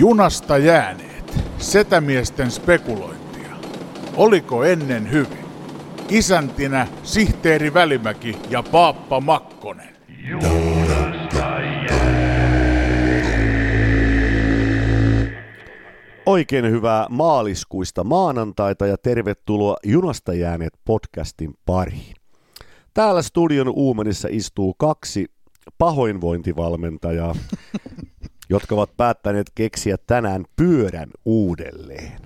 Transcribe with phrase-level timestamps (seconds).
[0.00, 1.44] Junasta jääneet.
[1.58, 3.50] Setämiesten spekulointia.
[4.16, 5.44] Oliko ennen hyvin?
[6.08, 9.96] Isäntinä sihteeri Välimäki ja Paappa Makkonen.
[16.26, 22.14] Oikein hyvää maaliskuista maanantaita ja tervetuloa Junasta jääneet podcastin pariin.
[22.94, 25.26] Täällä studion uumenissa istuu kaksi
[25.78, 27.34] pahoinvointivalmentajaa,
[28.50, 32.20] jotka ovat päättäneet keksiä tänään pyörän uudelleen.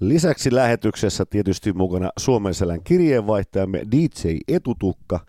[0.00, 5.20] Lisäksi lähetyksessä tietysti mukana Suomenselän kirjeenvaihtajamme DJ Etutukka,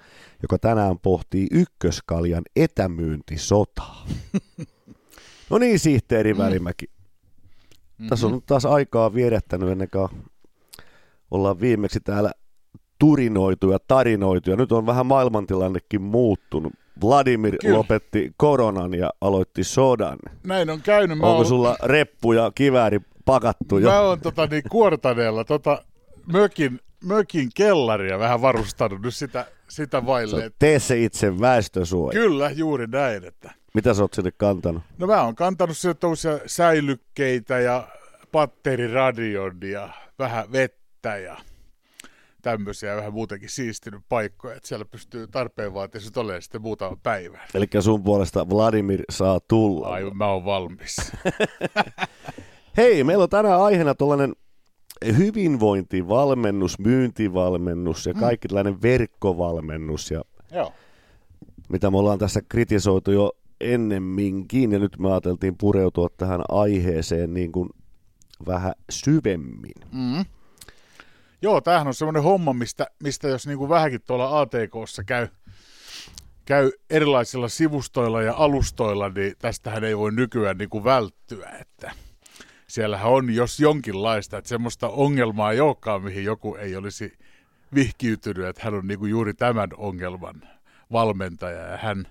[0.42, 4.06] joka tänään pohtii ykköskaljan etämyyntisotaa.
[5.50, 6.86] No niin, sihteeri Välimäki.
[6.86, 8.08] Mm-hmm.
[8.08, 10.10] Tässä on taas aikaa vierättänyt ennen kuin
[11.32, 12.32] ollaan viimeksi täällä
[13.00, 14.50] turinoitu ja tarinoitu.
[14.50, 16.74] Ja nyt on vähän maailmantilannekin muuttunut.
[17.02, 17.78] Vladimir Kyllä.
[17.78, 20.18] lopetti koronan ja aloitti sodan.
[20.44, 21.18] Näin on käynyt.
[21.18, 21.48] Mä Onko ollut...
[21.48, 23.90] sulla reppu ja kivääri pakattu jo?
[23.90, 25.84] Mä oon tota, niin, kuortaneella tota,
[26.26, 30.52] mökin, mökin kellaria vähän varustanut nyt sitä, sitä vaille.
[30.60, 32.12] Tee se itse väestösuoja.
[32.12, 33.24] Kyllä, juuri näin.
[33.24, 33.52] Että...
[33.74, 34.84] Mitä sä oot sinne kantanut?
[34.98, 35.96] No mä oon kantanut sinne
[36.46, 37.88] säilykkeitä ja
[38.32, 41.38] patteriradion ja vähän vettä ja
[42.42, 47.42] tämmöisiä vähän muutenkin siistinyt paikkoja, että siellä pystyy tarpeen vaatiessa olemaan sitten muutama päivän.
[47.54, 49.88] Eli sun puolesta Vladimir saa tulla.
[49.88, 50.98] Ai, mä oon valmis.
[52.78, 54.36] Hei, meillä on tänään aiheena tuollainen
[55.18, 58.20] hyvinvointivalmennus, myyntivalmennus ja mm.
[58.20, 60.12] kaikki tällainen verkkovalmennus.
[60.12, 60.74] Ja Joo.
[61.70, 63.32] Mitä me ollaan tässä kritisoitu jo
[63.62, 67.70] ennemminkin, ja nyt me ajateltiin pureutua tähän aiheeseen niin kuin
[68.46, 69.74] vähän syvemmin.
[69.92, 70.26] Mm.
[71.42, 75.28] Joo, tämähän on semmoinen homma, mistä, mistä jos niin kuin vähänkin tuolla ATKssa käy,
[76.46, 81.50] käy erilaisilla sivustoilla ja alustoilla, niin tästähän ei voi nykyään niin kuin välttyä.
[81.62, 81.92] Että
[82.68, 87.14] siellähän on jos jonkinlaista, että semmoista ongelmaa ei olekaan, mihin joku ei olisi
[87.76, 90.42] vihkiytynyt, että hän on niin kuin juuri tämän ongelman
[90.92, 92.08] valmentaja ja hän,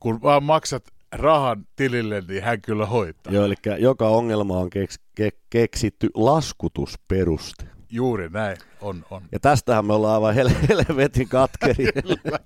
[0.00, 3.32] kun vaan maksat rahan tilille, niin hän kyllä hoitaa.
[3.32, 7.79] Joo, eli joka ongelma on keks, ke, keksitty laskutusperuste.
[7.90, 9.22] Juuri näin, on, on.
[9.32, 11.88] Ja tästähän me ollaan aivan hel- helvetin katkeri.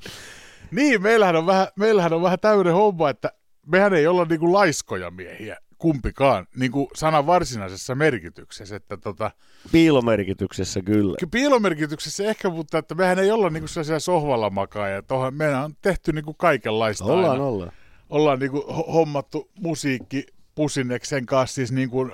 [0.70, 3.32] niin, meillähän on, vähän, meillähän on vähän täyden homma, että
[3.66, 8.76] mehän ei olla niinku laiskoja miehiä kumpikaan, niin kuin sanan varsinaisessa merkityksessä.
[8.76, 9.30] Että tota,
[9.72, 11.16] piilomerkityksessä kyllä.
[11.30, 15.02] Piilomerkityksessä ehkä, mutta että mehän ei olla niin sellaisia sohvalla makaajia.
[15.30, 17.44] Mehän on tehty niin kuin kaikenlaista Ollaan, aina.
[17.44, 17.72] ollaan.
[18.10, 22.12] Ollaan niin kuin hommattu musiikki Pusineksen kanssa siis niin kuin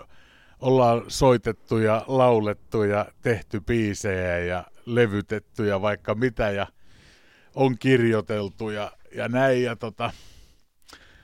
[0.61, 6.67] ollaan soitettu ja laulettu ja tehty biisejä ja levytetty ja vaikka mitä ja
[7.55, 9.63] on kirjoiteltu ja, ja näin.
[9.63, 10.11] Ja tota,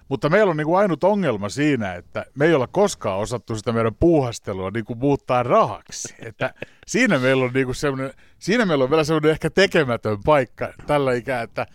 [0.08, 3.72] mutta meillä on niin kuin ainut ongelma siinä, että me ei olla koskaan osattu sitä
[3.72, 6.14] meidän puuhastelua niin kuin muuttaa rahaksi.
[6.18, 6.54] Että
[6.86, 7.76] siinä meillä on niin kuin
[8.38, 11.66] siinä meillä on vielä semmoinen ehkä tekemätön paikka tällä ikää, että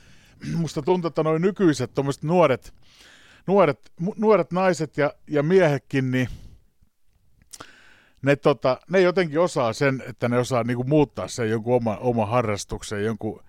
[0.55, 1.91] musta tuntuu, että noin nykyiset
[2.21, 2.73] nuoret,
[3.47, 6.27] nuoret, nuoret naiset ja, ja miehetkin, niin
[8.21, 12.25] ne, tota, ne jotenkin osaa sen, että ne osaa niinku muuttaa sen jonkun oma, oma
[12.25, 13.43] harrastuksen, jonkun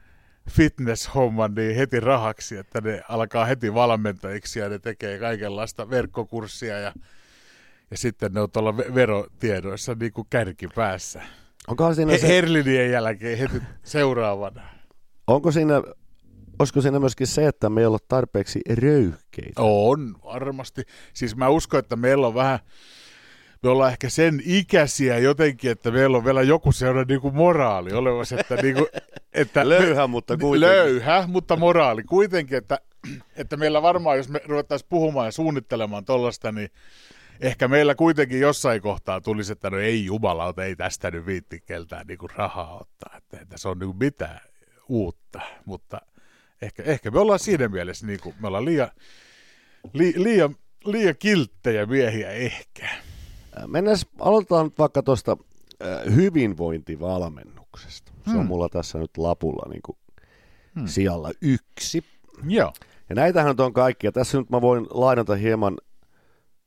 [0.51, 6.93] fitness-homman niin heti rahaksi, että ne alkaa heti valmentajiksi ja ne tekee kaikenlaista verkkokurssia ja,
[7.91, 11.23] ja sitten ne on tuolla verotiedoissa niin kuin kärkipäässä.
[11.69, 12.29] Onko siinä se...
[12.29, 14.63] Herlinien jälkeen heti seuraavana.
[15.27, 15.83] Onko siinä,
[16.59, 19.63] olisiko siinä myöskin se, että me ei ole tarpeeksi röyhkeitä?
[19.63, 20.83] On, varmasti.
[21.15, 22.59] Siis mä uskon, että meillä on vähän
[23.63, 27.93] me ollaan ehkä sen ikäisiä jotenkin, että meillä on vielä joku sellainen niin kuin moraali
[27.93, 28.87] olemassa, että, niin kuin,
[29.33, 30.77] että löyhä, mutta kuitenkin.
[30.77, 32.79] Löyhä, mutta moraali kuitenkin, että,
[33.37, 36.71] että meillä varmaan, jos me ruvettaisiin puhumaan ja suunnittelemaan tuollaista, niin
[37.41, 42.07] ehkä meillä kuitenkin jossain kohtaa tulisi, että no ei jumalauta, ei tästä nyt viitti keltään
[42.07, 44.41] niin kuin rahaa ottaa, että, että se on niin kuin mitään
[44.89, 46.01] uutta, mutta
[46.63, 48.91] ehkä, ehkä me ollaan siinä mielessä, niin kuin, me ollaan liian,
[49.93, 52.89] li, liian, liian kilttejä miehiä ehkä.
[53.67, 55.37] Mennään, aloitetaan nyt vaikka tuosta
[56.15, 58.13] hyvinvointivalmennuksesta.
[58.25, 58.41] Se hmm.
[58.41, 59.99] on mulla tässä nyt lapulla niin kuin
[60.75, 60.87] hmm.
[60.87, 62.05] sijalla yksi.
[62.49, 62.73] Joo.
[63.09, 64.07] Ja näitähän on kaikki.
[64.07, 65.79] Ja tässä nyt mä voin lainata hieman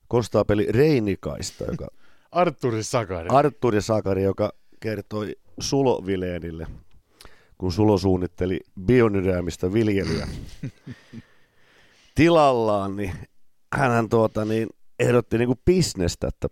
[0.08, 1.88] konstaapeli Reinikaista, joka...
[2.32, 3.30] Arturi Sakari.
[3.30, 6.68] Arturi Sakari, joka kertoi Sulo Vileenille,
[7.58, 10.28] kun Sulo suunnitteli bionyräämistä viljelyä
[12.16, 13.14] tilallaan, niin
[13.76, 16.48] hän tuota, niin ehdotti niin kuin bisnestä, että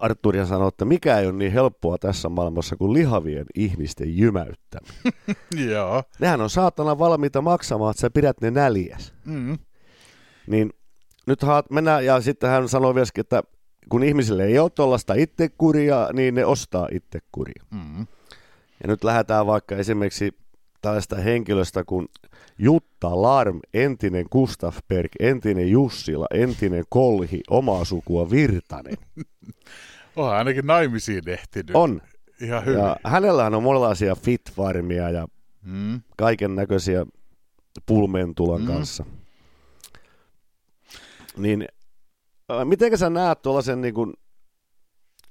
[0.00, 5.12] Arturia sanoi, että mikä ei ole niin helppoa tässä maailmassa kuin lihavien ihmisten jymäyttäminen.
[5.72, 6.02] Joo.
[6.18, 9.14] Nehän on saatana valmiita maksamaan, että sä pidät ne näljäs.
[9.24, 9.58] Mm.
[10.46, 10.70] Niin
[11.26, 13.42] nyt haat, mennään, ja sitten hän sanoi vielä, että
[13.88, 17.64] kun ihmisille ei ole tuollaista itsekuria, niin ne ostaa itsekuria.
[17.70, 18.06] Mm.
[18.82, 20.38] Ja nyt lähdetään vaikka esimerkiksi
[20.82, 22.08] tällaista henkilöstä kuin
[22.62, 24.26] Jutta Larm, entinen
[24.88, 28.96] Berg, entinen Jussila, entinen Kolhi, omaa sukua Virtanen.
[30.16, 31.70] Onhan ainakin naimisiin ehtinyt.
[31.76, 32.02] On.
[32.40, 32.78] Ihan hyvin.
[32.80, 35.26] Ja hänellähän on monenlaisia fitfarmia ja
[35.62, 36.00] Mm.
[36.16, 37.06] kaiken näköisiä
[37.86, 38.66] pulmentulan Mm.
[38.66, 39.04] kanssa.
[41.36, 41.68] Niin
[42.64, 44.14] miten sä näet tuollaisen niin kuin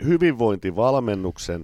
[0.04, 1.64] hyvinvointivalmennuksen?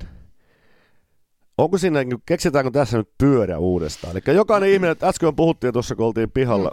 [1.58, 4.18] Onko siinä, niin keksitäänkö tässä nyt pyörä uudestaan?
[4.18, 6.72] Eli jokainen ihminen, että äsken puhuttiin tuossa, kun oltiin pihalla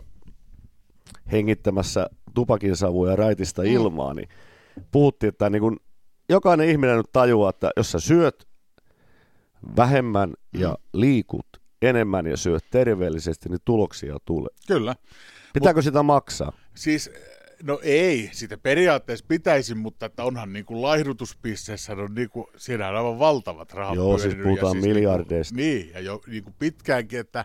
[1.33, 4.29] hengittämässä tupakin savuja raitista ilmaa, niin
[4.91, 5.77] puhuttiin, että niin kuin
[6.29, 8.49] jokainen ihminen nyt tajuaa, että jos sä syöt
[9.77, 11.47] vähemmän ja liikut
[11.83, 14.51] enemmän ja syöt terveellisesti, niin tuloksia tulee.
[14.67, 14.95] Kyllä.
[15.53, 16.53] Pitääkö sitä maksaa?
[16.75, 17.11] Siis,
[17.63, 22.89] no ei, sitä periaatteessa pitäisi, mutta että onhan niin kuin laihdutuspisseessä, on niin kuin, siinä
[22.89, 25.55] on aivan valtavat rahat Joo, siis pyörinyt, ja puhutaan niin kuin- miljardeista.
[25.55, 27.45] Niin, ja jo niin kuin pitkäänkin, että,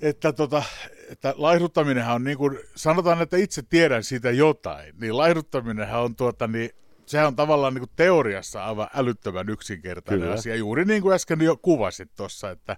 [0.00, 0.62] että, tota,
[1.10, 6.46] että laihduttaminenhan on niin kuin, sanotaan, että itse tiedän siitä jotain, niin laihduttaminenhan on tuota,
[6.46, 6.70] niin
[7.06, 10.34] sehän on tavallaan niin kuin teoriassa aivan älyttömän yksinkertainen Kyllä.
[10.34, 10.56] asia.
[10.56, 12.76] Juuri niin kuin äsken jo kuvasit tuossa, että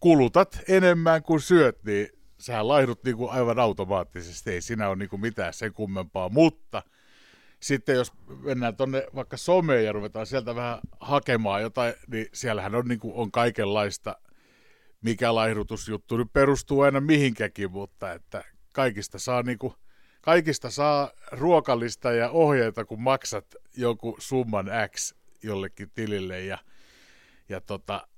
[0.00, 4.50] kulutat enemmän kuin syöt, niin sähän laihdut niin kuin aivan automaattisesti.
[4.50, 6.82] Ei siinä ole niin kuin mitään sen kummempaa, mutta
[7.60, 8.12] sitten jos
[8.42, 13.14] mennään tuonne vaikka someen ja ruvetaan sieltä vähän hakemaan jotain, niin siellähän on, niin kuin,
[13.14, 14.16] on kaikenlaista,
[15.02, 19.74] mikä laihdutusjuttu nyt perustuu aina mihinkäkin, mutta että kaikista saa niin kuin,
[20.20, 23.46] kaikista saa ruokalista ja ohjeita, kun maksat
[23.76, 26.58] jonkun summan X jollekin tilille ja,
[27.48, 28.08] ja tota,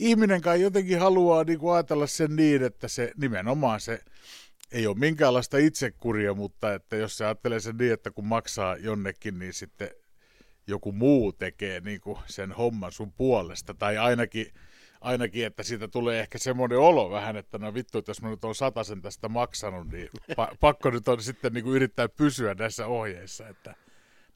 [0.00, 4.00] ihminen kai jotenkin haluaa niin kuin ajatella sen niin, että se nimenomaan se
[4.72, 9.38] ei ole minkäänlaista itsekuria, mutta että jos se ajattelee sen niin, että kun maksaa jonnekin,
[9.38, 9.90] niin sitten
[10.66, 14.46] joku muu tekee niin kuin sen homman sun puolesta, tai ainakin,
[15.00, 18.44] ainakin, että siitä tulee ehkä semmoinen olo vähän, että no vittu, että jos mä nyt
[18.44, 18.54] on
[18.84, 23.48] sen tästä maksanut, niin pa- pakko nyt on sitten niin kuin yrittää pysyä näissä ohjeissa,
[23.48, 23.74] että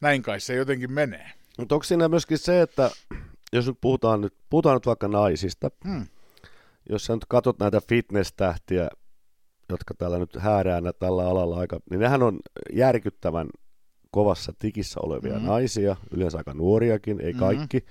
[0.01, 1.31] näin kai se jotenkin menee.
[1.59, 2.91] Mutta onko siinä myöskin se, että
[3.55, 6.07] jos nyt puhutaan nyt, puhutaan nyt vaikka naisista, Hmm.
[6.89, 8.89] jos sä nyt katsot näitä fitness-tähtiä,
[9.69, 12.39] jotka täällä nyt häärää tällä alalla aika, niin nehän on
[12.73, 13.49] järkyttävän
[14.11, 15.47] kovassa tikissä olevia Mhm.
[15.47, 17.41] naisia, yleensä aika nuoriakin, ei Mhm.
[17.41, 17.85] kaikki.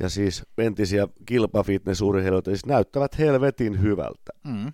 [0.00, 4.32] Ja siis entisiä kilpafitnessurheilijoita siis näyttävät helvetin hyvältä.
[4.48, 4.72] Hmm.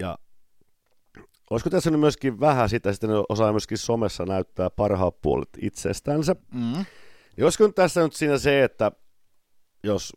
[0.00, 0.18] Ja
[1.50, 6.36] olisiko tässä nyt myöskin vähän sitä, sitten ne osaa myöskin somessa näyttää parhaat puolet itsestänsä.
[6.52, 6.84] Hmm.
[7.36, 8.92] Nyt tässä nyt siinä se, että
[9.82, 10.12] jos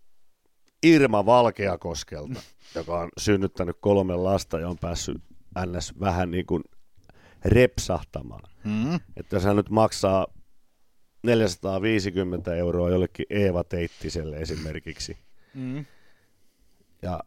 [0.84, 2.42] Irma Valkeakoskelta,
[2.76, 5.22] joka on synnyttänyt kolme lasta ja on päässyt
[5.66, 5.94] ns.
[6.00, 6.64] vähän niin kuin
[7.46, 8.96] repsahtamaan, Hmm.
[9.18, 10.28] että jos hän nyt maksaa
[11.24, 15.18] 450 euroa jollekin Eeva Teittiselle esimerkiksi,
[15.54, 15.86] Hmm.
[17.02, 17.20] ja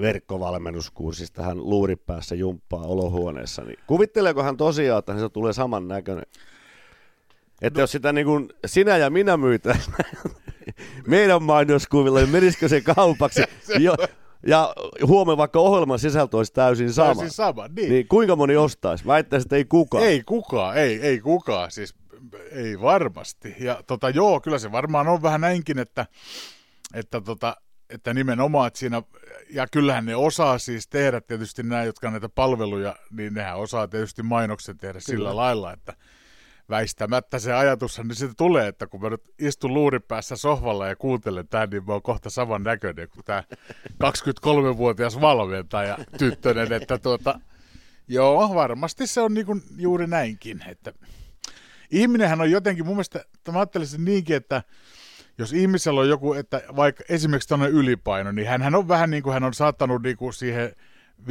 [0.00, 6.26] verkkovalmennuskurssista hän luuripäässä jumppaa olohuoneessa, niin kuvitteleeko hän tosiaan, että se tulee saman näköinen?
[7.62, 7.82] Että no.
[7.82, 9.96] jos sitä niin kuin sinä ja minä myytäisiin
[11.06, 13.42] meidän mainoskuvilla, niin menisikö se kaupaksi?
[13.78, 13.94] jo,
[14.46, 14.74] ja
[15.06, 17.14] huomenna vaikka ohjelman sisältö olisi täysin sama.
[17.14, 17.90] Täysin sama, niin.
[17.90, 19.06] Niin kuinka moni ostaisi?
[19.06, 20.04] Väittäisi, että ei kukaan.
[20.04, 21.94] Ei kukaan, ei, ei kukaan, siis
[22.50, 23.56] ei varmasti.
[23.60, 26.06] Ja tota, joo, kyllä se varmaan on vähän näinkin, että,
[26.94, 27.56] että, tota,
[27.90, 29.02] että nimenomaan, että siinä,
[29.50, 34.22] ja kyllähän ne osaa siis tehdä tietysti nämä, jotka näitä palveluja, niin nehän osaa tietysti
[34.22, 35.16] mainoksen tehdä kyllä.
[35.16, 35.94] sillä lailla, että
[36.70, 41.48] väistämättä se ajatushan niin siitä tulee, että kun mä nyt istun luuripäässä sohvalla ja kuuntelen
[41.48, 43.42] tämän, niin mä oon kohta saman näköinen kuin tämä
[44.04, 47.40] 23-vuotias valmentaja tyttönen, että tuota,
[48.08, 50.92] joo, varmasti se on niinku juuri näinkin, että
[51.90, 54.62] ihminenhän on jotenkin, mun mielestä, mä ajattelisin niinkin, että
[55.38, 59.34] jos ihmisellä on joku, että vaikka esimerkiksi tämmöinen ylipaino, niin hän on vähän niin kuin
[59.34, 60.72] hän on saattanut niin kuin siihen
[61.22, 61.24] 5-60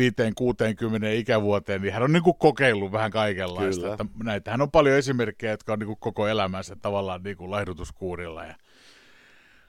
[1.13, 3.81] ikävuoteen, niin hän on niin kuin kokeillut vähän kaikenlaista.
[3.81, 3.93] Kyllä.
[3.93, 8.45] Että näitähän on paljon esimerkkejä, jotka on niin kuin koko elämänsä tavallaan niin kuin laihdutuskuurilla
[8.45, 8.55] ja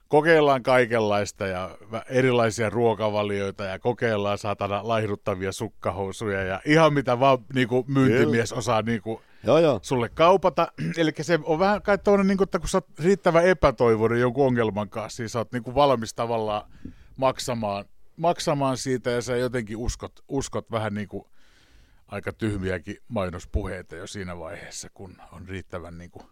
[0.08, 1.70] kokeillaan kaikenlaista ja
[2.08, 8.82] erilaisia ruokavalioita ja kokeillaan saatana laihduttavia sukkahousuja ja ihan mitä vaan niin kuin myyntimies osaa
[8.82, 9.78] niin kuin Joo, joo.
[9.82, 10.72] sulle kaupata.
[10.96, 14.46] Eli se on vähän kai toinen, niin kuin, että kun sä oot riittävän epätoivoinen jonkun
[14.46, 16.70] ongelman kanssa, niin sä oot niin kuin valmis tavallaan
[17.16, 17.84] maksamaan,
[18.18, 21.24] maksamaan siitä ja sä jotenkin uskot, uskot vähän niin kuin
[22.08, 26.26] aika tyhmiäkin mainospuheita jo siinä vaiheessa, kun on riittävän, niin kuin,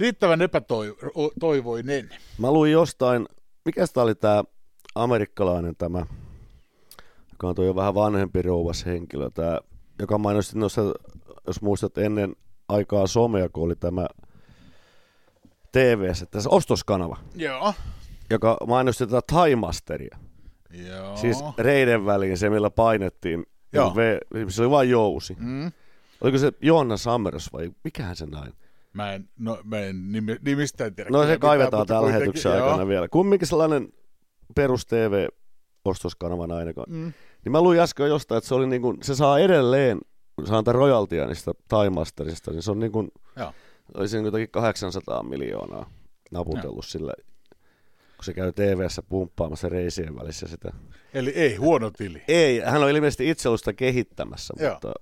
[0.00, 2.10] riittävän epätoivoinen.
[2.38, 3.28] Mä luin jostain,
[3.64, 4.44] mikä tämä oli tämä
[4.94, 6.06] amerikkalainen tämä,
[7.32, 9.60] joka on tuo jo vähän vanhempi rouvas henkilö, tämä,
[9.98, 10.82] joka mainosti noissa
[11.46, 12.36] jos muistat ennen
[12.68, 14.06] aikaa somea, kun oli tämä
[15.72, 17.74] TV, tässä ostoskanava, Joo.
[18.30, 19.66] joka mainosti tätä Time
[20.70, 21.16] Joo.
[21.16, 23.46] Siis reiden väliin se, millä painettiin.
[23.72, 23.96] Joo.
[23.96, 25.36] V, se oli vain jousi.
[25.38, 25.72] Mm.
[26.20, 28.52] Oliko se Joonna Summers vai mikähän se näin?
[28.92, 31.10] Mä en, no, mä en nimi, nimistä en tiedä.
[31.10, 32.66] No se kaivetaan kuitenkin, lähetyksen joo.
[32.66, 33.08] aikana vielä.
[33.08, 33.92] Kumminkin sellainen
[34.54, 36.86] perus TV-ostoskanava ainakaan.
[36.90, 37.12] Mm.
[37.44, 39.98] Niin mä luin äsken jostain, että se, oli niin kuin, se saa edelleen,
[40.44, 43.52] saa antaa royaltia niistä Time Mastersista, niin se on niin kuin, Joo.
[43.94, 45.90] olisi niin jotakin 800 miljoonaa
[46.30, 47.12] naputellut sillä,
[48.18, 50.72] kun se käy TV-ssä pumppaamassa reisien välissä sitä.
[51.14, 52.22] Eli ei huono tili.
[52.28, 54.72] Ei, hän on ilmeisesti itse ollut sitä kehittämässä, Joo.
[54.72, 54.92] mutta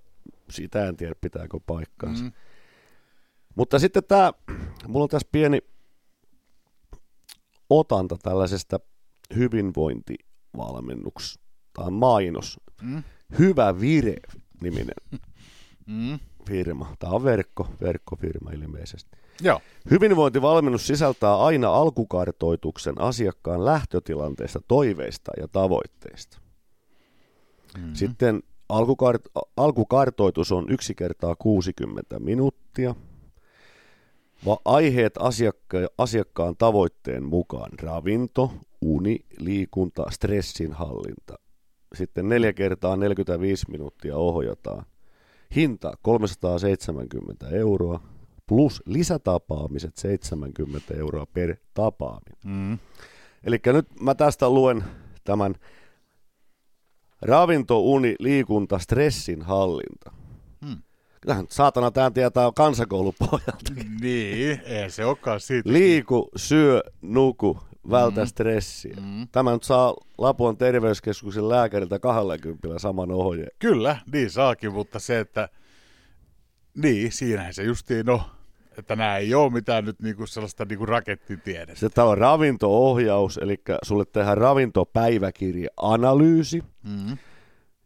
[0.51, 2.25] sitä en tiedä pitääkö paikkaansa.
[2.25, 2.33] Mm.
[3.55, 4.33] Mutta sitten tämä,
[4.89, 5.59] mulla on tässä pieni
[7.71, 8.81] otanta tällaisesta
[9.37, 11.39] hyvinvointivalmennuks
[11.73, 12.61] tai mainos.
[12.83, 13.03] Mm.
[13.39, 15.21] Hyvä Vire-niminen
[15.87, 16.19] Mm.
[16.49, 16.97] firma.
[16.99, 19.17] Tämä on verkko, verkkofirma ilmeisesti.
[19.41, 19.61] Joo.
[19.91, 26.39] Hyvinvointivalmennus sisältää aina alkukartoituksen asiakkaan lähtötilanteesta, toiveista ja tavoitteista.
[27.79, 27.95] Mm.
[27.95, 32.95] Sitten alkukart- alkukartoitus on yksi kertaa 60 minuuttia.
[34.47, 41.39] Va- aiheet asiakka- asiakkaan tavoitteen mukaan ravinto, uni, liikunta, stressinhallinta.
[41.95, 44.85] Sitten neljä kertaa 45 minuuttia ohjataan.
[45.55, 48.01] Hinta 370 euroa
[48.49, 52.39] plus lisätapaamiset 70 euroa per tapaaminen.
[52.45, 52.79] Mm.
[53.45, 54.85] Eli nyt mä tästä luen
[55.25, 55.55] tämän
[57.23, 60.13] ravinto, uni, liikunta, stressin hallinta.
[60.67, 60.83] Hmm.
[61.21, 63.73] Kyllähän saatana tämän tietää kansakoulupojalta.
[64.01, 65.73] Niin, ei se olekaan siitä.
[65.73, 67.59] Liiku, syö, nuku,
[67.91, 68.27] vältä Mm.
[68.27, 68.97] stressiä.
[69.01, 69.29] Mm.
[69.33, 73.51] Tämä nyt saa Lapuan terveyskeskuksen lääkäriltä 20 saman ohjeen.
[73.59, 75.49] Kyllä, niin saakin, mutta se, että
[76.77, 78.21] niin, siinähän se justiin on.
[78.79, 81.75] Että nämä ei ole mitään nyt niinku sellaista niinku rakettitiedettä.
[81.75, 87.17] Sitten täällä on ravinto-ohjaus, eli sulle tehdään ravintopäiväkirja-analyysi Mm.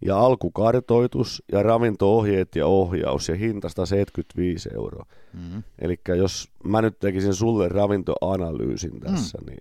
[0.04, 5.06] ja alkukartoitus ja ravinto-ohjeet ja ohjaus ja hinta 175 euroa.
[5.32, 5.62] Mm.
[5.78, 9.46] Eli jos mä nyt tekisin sulle ravintoanalyysin tässä, mm.
[9.46, 9.60] niin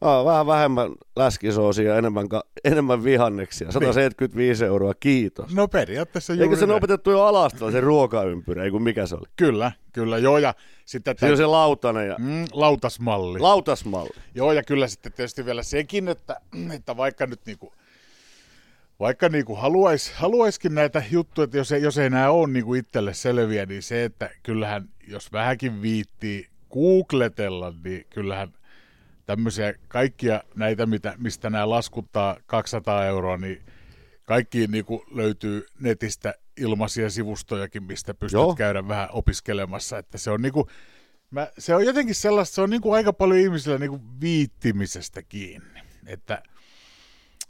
[0.00, 3.72] Aa, vähän vähemmän läskisoosia ja enemmän, ka- enemmän vihanneksia.
[3.72, 5.54] 175 euroa, kiitos.
[5.54, 9.26] No periaatteessa juuri Eikö se opetettu jo alastella, se ruokaympyrä, ei kun mikä se oli?
[9.36, 10.54] Kyllä, kyllä, joo, ja
[10.84, 13.38] sitten Se on se lautanen ja mm, lautasmalli.
[13.38, 14.10] lautasmalli.
[14.34, 16.40] Joo, ja kyllä sitten tietysti vielä sekin, että,
[16.74, 17.72] että vaikka nyt niinku,
[19.00, 23.14] vaikka niinku haluais, haluaiskin näitä juttuja, että jos ei, jos ei nämä ole niinku itselle
[23.14, 28.52] selviä, niin se, että kyllähän jos vähänkin viittii googletella, niin kyllähän
[29.30, 33.62] tämmöisiä kaikkia näitä, mitä, mistä nämä laskuttaa 200 euroa, niin
[34.24, 38.54] kaikkiin niinku löytyy netistä ilmaisia sivustojakin, mistä pystyt Joo.
[38.54, 40.68] Käydä vähän opiskelemassa, että se on niinku,
[41.30, 45.80] Mä, se on jotenkin sellaista, se on niinku aika paljon ihmisillä niinku viittimisestä kiinni.
[46.06, 46.42] Että,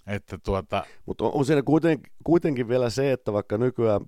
[0.07, 4.01] että tuota, Mutta on, on siinä kuitenkin, kuitenkin vielä se, että vaikka nykyään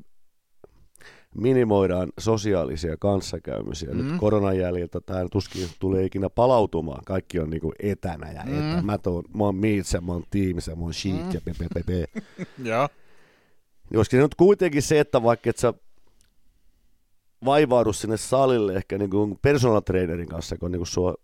[1.35, 3.91] minimoidaan sosiaalisia kanssakäymisiä.
[3.91, 3.97] Mm.
[3.97, 4.19] Nyt Mm.
[4.19, 7.05] koronan jäljiltä tämä tuskin tulee ikinä palautumaan.
[7.05, 8.53] Kaikki on niinku etänä ja Mm.
[8.73, 8.83] etä.
[8.83, 9.55] Mä, tuon, mä oon
[9.95, 10.23] ja mä oon
[10.71, 11.33] ja mä oon Sheet Mm.
[11.33, 12.05] ja pepepepe.
[12.71, 15.75] joo, se nyt kuitenkin se, että vaikka et sä
[17.45, 21.15] vaivaudu sinne salille ehkä niin kuin personal trainerin kanssa, kun niin kuin sua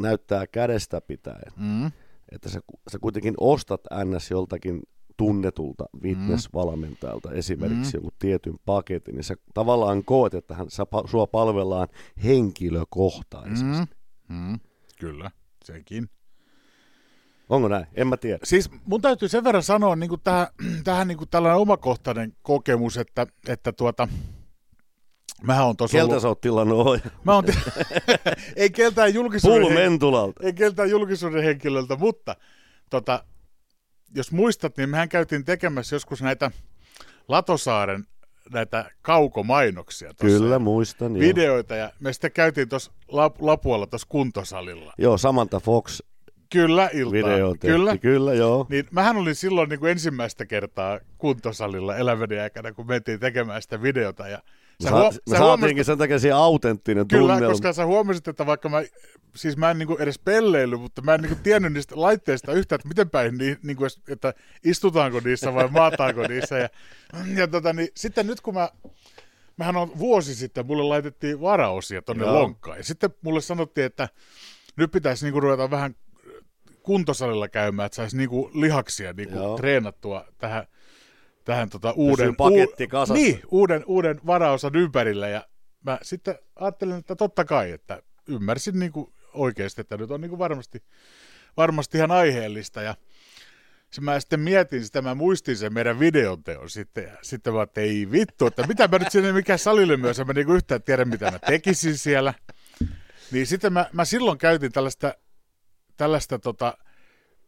[0.00, 1.86] näyttää kädestä pitäen, mm,
[2.32, 2.60] että sä,
[2.92, 4.82] sä kuitenkin ostat NS joltakin
[5.16, 7.98] tunnetulta fitness-valmentajalta esimerkiksi Mm.
[7.98, 11.88] joku tietyn paketin, niin sä tavallaan koet, että hän, sä, sua palvellaan
[12.24, 13.64] henkilökohtaisesti.
[13.64, 13.86] mm,
[14.36, 14.58] mm,
[15.00, 15.30] kyllä,
[15.64, 16.08] sekin.
[17.48, 17.86] Onko näin?
[17.94, 18.38] En mä tiedä.
[18.44, 20.46] Siis mun täytyy sen verran sanoa niin kuin tähän,
[20.84, 24.08] tähän niin kuin tällainen omakohtainen kokemus, että, että tuota,
[25.42, 27.44] mähän on tuossa Keltä sä oot tilannut mä oon,
[28.56, 30.46] ei keltään julkisuuden, Pul hen- Mentulalta.
[30.46, 32.36] ei keltään julkisuuden henkilöltä, mutta
[32.90, 33.24] tota,
[34.14, 36.50] jos muistat, niin mehän käytiin tekemässä joskus näitä
[37.28, 38.04] Latosaaren
[38.52, 40.38] näitä kaukomainoksia tossa.
[40.38, 41.16] Kyllä, muistan.
[41.16, 41.20] Joo.
[41.20, 44.92] videoita ja me sitten käytiin tuossa lap, Lapualla tuossa kuntosalilla.
[44.98, 46.00] joo, Samantha Fox
[46.52, 47.12] Kyllä, iltaa.
[47.12, 47.72] video tehtiin.
[47.72, 47.98] Kyllä.
[47.98, 48.66] Kyllä, joo.
[48.68, 53.82] Niin mähän olin silloin niin kuin ensimmäistä kertaa kuntosalilla elämäni aikana, kun mentiin tekemään sitä
[53.82, 54.28] videota.
[54.28, 54.42] Ja
[54.82, 57.52] sä, huo- sä saatiinkin huomasit, sen takia siihen autenttinen kyllä, tunnelma.
[57.52, 58.82] koska sä huomasit, että vaikka mä,
[59.36, 62.52] siis mä en niin kuin edes pelleily, mutta mä en niin kuin tiennyt niistä laitteista
[62.52, 66.58] yhtään, että miten päin, niin, niin kuin, edes- että istutaanko niissä vai maataanko niissä.
[66.58, 66.68] Ja,
[67.34, 68.68] ja tota, niin, sitten nyt kun mä,
[69.56, 72.34] mähän on vuosi sitten, mulle laitettiin varaosia tonne Joo.
[72.34, 72.76] lonkkaan.
[72.76, 74.08] Ja sitten mulle sanottiin, että
[74.76, 75.94] nyt pitäisi niinku ruveta vähän
[76.82, 79.56] kuntosalilla käymään, että saisi niinku lihaksia niinku Joo.
[79.56, 80.66] treenattua tähän
[81.44, 83.14] tähän tota uuden, paketti kasassa.
[83.14, 85.46] niin, uuden, uuden varaosan ympärillä ja
[85.84, 90.28] mä sitten ajattelin, että totta kai, että ymmärsin niin kuin oikeasti, että nyt on niin
[90.28, 90.82] kuin varmasti,
[91.56, 92.94] varmasti ihan aiheellista ja
[93.90, 97.80] se mä sitten mietin sitä, mä muistin sen meidän videonteon sitten, ja sitten mä että
[97.80, 101.30] ei vittu, että mitä mä nyt sinne mikä salille myös, mä niinku yhtään tiedä, mitä
[101.30, 102.34] mä tekisin siellä.
[103.32, 105.14] Niin sitten mä, mä silloin käytin tällaista,
[105.96, 106.78] tällaista tota,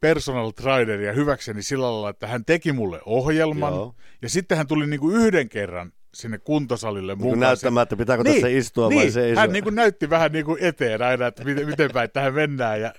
[0.01, 3.95] personal traineria hyväkseni sillä lailla, että hän teki mulle ohjelman, Joo.
[4.23, 7.41] ja sitten hän tuli niinku yhden kerran sinne kuntosalille Niin mukaan.
[7.41, 9.41] näyttämään, että pitääkö Niin, tässä istua niin, vai seisoo.
[9.41, 12.81] hän niinku näytti vähän niinku eteen aina, että miten, miten päin tähän mennään.
[12.81, 12.95] Ja,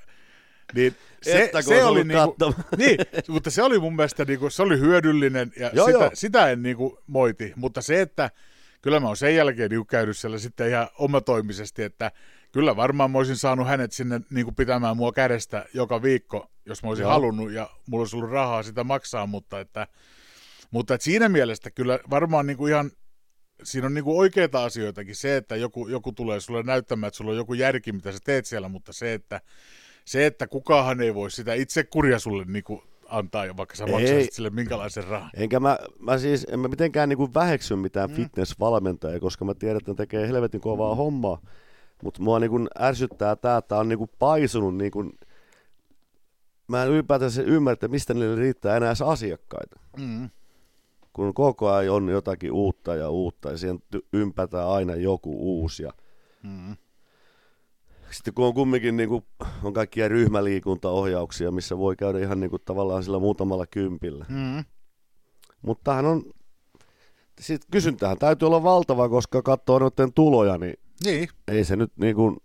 [0.75, 2.35] niin se, Että se oli niinku,
[2.77, 6.09] niin, mutta se oli mun mielestä niinku, se oli hyödyllinen ja Joo, sitä, joo.
[6.13, 7.53] sitä en niinku moiti.
[7.55, 8.31] Mutta se, että
[8.81, 12.11] kyllä mä oon sen jälkeen niinku käynyt siellä sitten ihan omatoimisesti, että
[12.51, 16.89] kyllä varmaan mä olisin saanut hänet sinne niinku pitämään mua kädestä joka viikko, jos mä
[16.89, 17.11] olisin Joo.
[17.11, 19.87] halunnut ja mulla olisi ollut rahaa sitä maksaa, mutta että,
[20.71, 22.91] mutta että siinä mielessä kyllä varmaan niinku ihan
[23.63, 27.37] siinä on niinku oikeita asioitakin se, että joku, joku tulee sulle näyttämään, että sulla on
[27.37, 29.41] joku järki, mitä sä teet siellä, mutta se, että,
[30.05, 33.91] se, että kukahan ei voi sitä itse kuria sulle niinku antaa, vaikka sä Ei.
[33.91, 35.29] maksaisit sille minkälaisen rahan.
[35.33, 37.81] Enkä mä, mä siis, en mä mitenkään niinku väheksy Mm.
[37.81, 41.41] mitään fitnessvalmentajia, koska mä tiedän, että ne tekee helvetin kovaa hommaa.
[42.03, 45.11] Mutta mua niinku ärsyttää tää, että on niinku paisunut niinku,
[46.67, 49.79] mä en ylipäätänsä ymmärrä, että mistä niille riittää enää asiakkaita.
[49.97, 50.29] Mm.
[51.13, 53.79] Kun koko ajan on jotakin uutta ja uutta ja siihen
[54.13, 55.83] ympätään aina joku uusi.
[55.83, 55.91] Ja
[56.43, 56.75] Mm.
[58.11, 59.23] sitten kun on kumminkin niinku,
[59.63, 64.25] on kaikkia ryhmäliikuntaohjauksia, missä voi käydä ihan niinku tavallaan sillä muutamalla kympillä.
[64.29, 64.65] Mm.
[65.61, 66.23] Mutta tämähän on,
[67.39, 70.73] sit kysyntähän täytyy olla valtava, koska katsoo noiden tuloja, niin
[71.03, 72.37] Niin, ei se nyt niin kuin,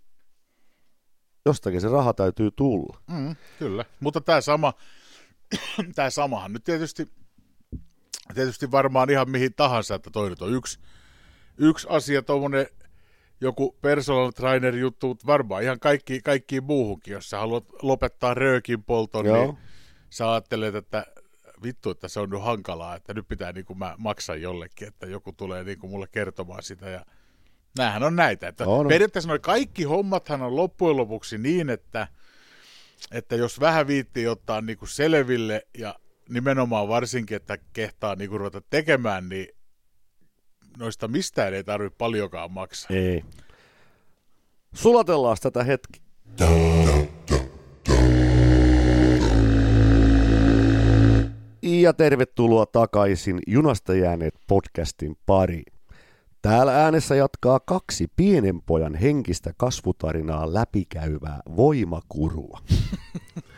[1.45, 2.99] jostakin se raha täytyy tulla.
[3.09, 3.85] mm, kyllä.
[3.99, 4.73] Mutta tämä sama,
[5.95, 7.07] tämä samahan nyt tietysti,
[8.33, 10.79] tietysti varmaan ihan mihin tahansa, että toi nyt on yksi,
[11.57, 12.67] yksi asia, tuommoinen
[13.41, 19.25] joku personal trainer juttu, varmaan ihan kaikki, kaikkiin muuhunkin, jos sä haluat lopettaa röökin polton,
[19.25, 19.45] Joo.
[19.45, 19.57] niin
[20.09, 21.05] sä ajattelet, että
[21.63, 25.05] vittu, että se on nyt hankalaa, että nyt pitää niin kuin mä maksaa jollekin, että
[25.05, 27.05] joku tulee niin kuin mulle kertomaan sitä ja
[27.77, 28.47] näähän on näitä.
[28.47, 32.07] Että On, periaatteessa noi kaikki hommathan on loppujen lopuksi niin, että,
[33.11, 35.95] että jos vähän viittii ottaa niin kuin selville ja
[36.29, 39.47] nimenomaan varsinkin, että kehtaa niin kuin ruveta tekemään, niin
[40.77, 42.97] noista mistään ei tarvitse paljonkaan maksaa.
[42.97, 43.23] Ei.
[44.73, 46.01] Sulatellaan tätä hetki.
[51.61, 55.72] Ja tervetuloa takaisin Junasta jääneet podcastin pariin.
[56.43, 62.59] Täällä äänessä jatkaa kaksi pienen pojan henkistä kasvutarinaa läpikäyvää voimakurua.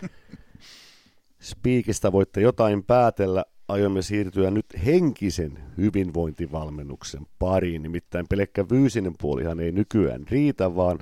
[1.50, 7.84] Spiikistä voitte jotain päätellä, aiomme siirtyä nyt henkisen hyvinvointivalmennuksen pariin.
[7.84, 11.00] Nimittäin pelkkä fyysinen puolihan ei nykyään riitä, vaan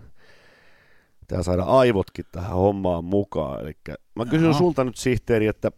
[1.19, 3.62] pitää saada aivotkin tähän hommaan mukaan.
[3.62, 3.78] Eli
[4.15, 4.58] mä kysyn Jaha.
[4.60, 5.72] sulta nyt sihteeri, että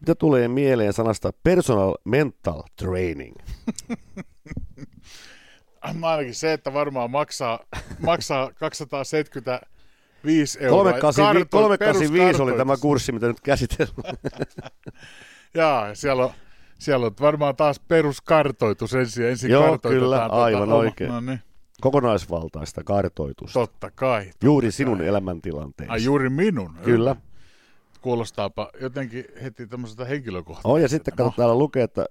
[0.00, 3.36] mitä tulee mieleen sanasta personal mental training?
[6.02, 7.58] Ainakin se, että varmaan maksaa,
[8.00, 10.78] maksaa 275 euroa.
[10.92, 14.16] 385, Kartoit- 385 oli tämä kurssi, mitä nyt käsitellään.
[15.54, 16.30] Jaa, siellä on,
[16.78, 19.26] siellä on varmaan taas peruskartoitus ensin.
[19.26, 21.10] ensin Joo, kyllä, aivan oma- oikein.
[21.10, 21.40] No niin,
[21.80, 23.60] Kokonaisvaltaista kartoitusta.
[23.60, 24.30] totta kai.
[24.42, 25.92] Juuri sinun elämäntilanteesi.
[25.92, 26.78] Ai juuri minun.
[26.84, 27.16] Kyllä.
[28.06, 30.68] Kuulostaapa jotenkin heti tämmöiseltä henkilökohtaiselta.
[30.74, 32.06] On, ja sitten No, kato, täällä lukee, että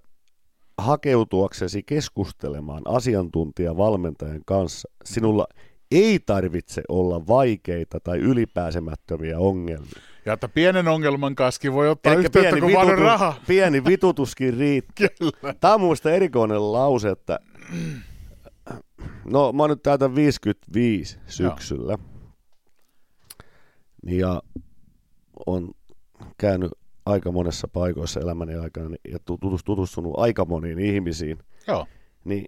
[0.78, 5.48] hakeutuaksesi keskustelemaan asiantuntijavalmentajan kanssa, sinulla
[5.92, 10.02] ei tarvitse olla vaikeita tai ylipääsemättömiä ongelmia.
[10.26, 13.34] Ja että pienen ongelman kaski voi ottaa Elikkä yhteyttä, kun vaan on raha.
[13.48, 15.08] pieni vitutuskin riittää.
[15.20, 15.54] Kyllä.
[15.54, 17.40] Tämä on muista erikoinen lause, että
[19.26, 21.98] no mä nyt täytän 55 syksyllä.
[24.06, 24.42] Ja
[25.46, 25.72] on
[26.38, 26.72] käynyt
[27.06, 31.38] aika monessa paikoissa elämäni aikana ja tutus- tutustunut aika moniin ihmisiin.
[31.68, 31.88] Joo.
[32.26, 32.46] Niin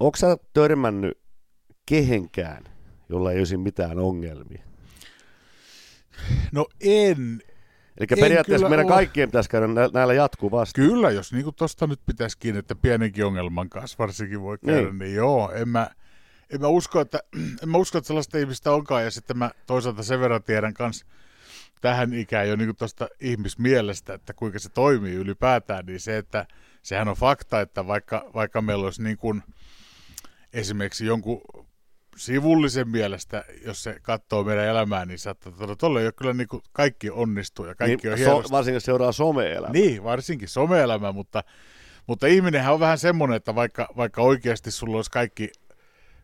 [0.00, 1.18] onko sä törmännyt
[1.86, 2.64] kehenkään,
[3.08, 4.62] jolla ei olisi mitään ongelmia?
[6.52, 7.40] No en.
[7.98, 8.94] Eli En periaatteessa meidän ole.
[8.94, 10.80] kaikkien pitäisi käydä nä- näillä jatkuvasti.
[10.80, 14.88] Kyllä, jos niinku tosta nyt pitäisi kiinni, että pienenkin ongelman kanssa varsinkin voi käydä, Niin.
[14.88, 15.90] niin, niin joo, en mä,
[16.50, 17.20] en mä usko, että,
[17.62, 21.06] en mä usko, että sellaista ihmistä onkaan, ja sitten mä toisaalta sen verran tiedän kanssa
[21.84, 26.46] tähän ikään jo niin tuosta ihmismielestä, että kuinka se toimii ylipäätään, niin se, että
[26.82, 29.42] sehän on fakta, että vaikka, vaikka meillä olisi niin kuin
[30.52, 31.40] esimerkiksi jonkun
[32.16, 36.48] sivullisen mielestä, jos se katsoo meidän elämää, niin saattaa todeta, tuolla ei ole kyllä niin
[36.48, 38.52] kuin kaikki onnistuu ja kaikki niin, on so, hienosti.
[38.52, 39.72] varsinkin jos seuraa some-elämää.
[39.72, 41.44] Niin, varsinkin some-elämä, mutta,
[42.06, 45.52] mutta ihminenhän on vähän semmoinen, että vaikka, vaikka oikeasti sulla olisi kaikki,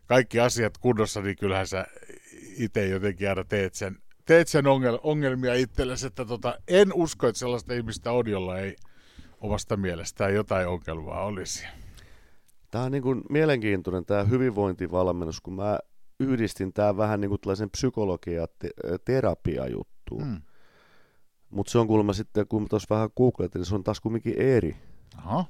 [0.05, 1.85] kaikki asiat kunnossa, niin kyllähän sä
[2.57, 7.39] itse jotenkin aina teet sen, teet sen ongel, ongelmia itsellesi, että tota, en usko, että
[7.39, 8.75] sellaista ihmistä on, jolla ei
[9.41, 11.67] omasta mielestään jotain ongelmaa olisi.
[12.71, 15.79] Tämä on niin kuin mielenkiintoinen tämä hyvinvointivalmennus, kun mä
[16.19, 20.23] yhdistin tämä vähän niin kuin tällaisen psykologia- te- terapiajuttuun.
[20.23, 20.41] Hmm.
[21.49, 24.77] Mutta se on kuulemma sitten, kun tuossa vähän googletin, niin se on taas kumminkin eri.
[25.17, 25.45] Aha.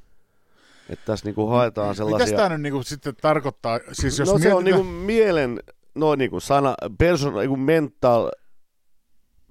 [0.90, 2.26] Että tässä niinku haetaan sellaisia...
[2.26, 3.80] Mitä tämä nyt niinku sitten tarkoittaa?
[3.92, 4.86] Siis jos no se on mietitään...
[4.86, 5.60] niinku mielen,
[5.96, 8.32] no niinku sana, person, niinku mental,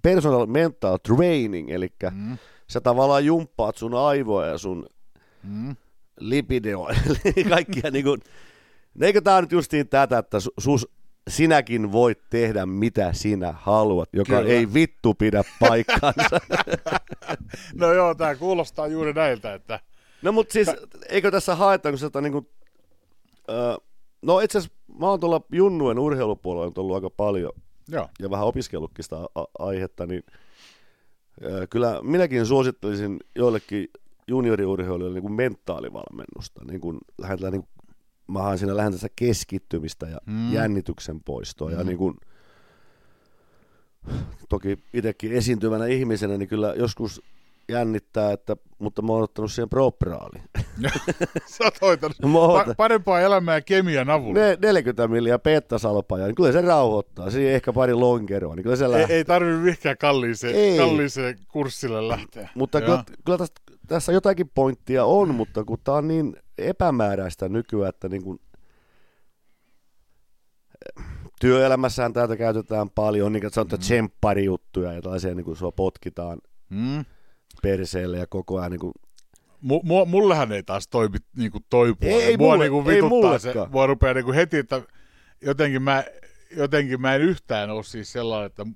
[0.02, 2.38] personal mental training, eli mm.
[2.66, 4.86] sä tavallaan jumppaat sun aivoja ja sun
[5.42, 5.76] mm.
[6.20, 6.94] lipideoa,
[7.48, 8.16] kaikkia niinku,
[9.00, 10.88] eikö tää nyt justiin tätä, että sus,
[11.28, 14.52] sinäkin voit tehdä mitä sinä haluat, joka Kyllä.
[14.52, 16.40] ei vittu pidä paikkaansa.
[17.80, 19.80] no joo, tämä kuulostaa juuri näiltä, että...
[20.22, 20.68] No mutta siis,
[21.08, 22.48] eikö tässä haeta, kun sitä niin kuin,
[23.50, 23.74] öö,
[24.22, 27.52] no itse asiassa mä oon tuolla Junnuen urheilupuolella ollut aika paljon
[27.90, 28.09] joo.
[28.18, 30.22] ja vähän opiskellutkin sitä a- aihetta, niin
[31.42, 33.88] öö, kyllä minäkin suosittelisin joillekin
[34.29, 37.81] junioriurheilijoille niin kuin mentaalivalmennusta, niin kuin lähdetään niin kuin
[38.31, 40.53] mä siinä lähden tässä keskittymistä ja mm.
[40.53, 41.70] jännityksen poistoa.
[41.70, 41.79] Mm.
[41.79, 42.16] Ja niin kuin,
[44.48, 47.22] toki itsekin esiintyvänä ihmisenä, niin kyllä joskus
[47.70, 50.44] jännittää, että, mutta mä oon ottanut siihen propraaliin.
[51.46, 54.40] Sä oot hoitanut pa- parempaa elämää kemian avulla.
[54.40, 57.30] Ne, 40 milliä pettasalpaa, niin kyllä se rauhoittaa.
[57.30, 60.78] Siihen ehkä pari lonkeroa, niin kyllä se ei, ei tarvitse mihinkään kalliiseen, ei.
[60.78, 62.48] kalliiseen kurssille lähteä.
[62.54, 63.54] Mutta kyllä, kyllä tässä,
[63.87, 68.40] tässä jotakin pointtia on, mutta kun tämä on niin epämääräistä nykyään, että niin kuin,
[71.40, 73.83] työelämässään täältä käytetään paljon, niin kuin sanotaan, mm.
[73.83, 76.38] tsempparijuttuja ja tällaisia, niin kuin sua potkitaan
[76.70, 77.04] mm.
[77.62, 78.92] Perseelle ja koko ajan niin kuin,
[79.62, 82.22] M- mullehan ei taas toimi niin kuin toi puoli.
[82.22, 84.82] Ei, mua mulle, niin kuin vituttaa se, mua rupeaa niin kuin heti, että
[85.40, 86.04] jotenkin mä,
[86.56, 88.66] jotenkin mä en yhtään ole siis sellainen, että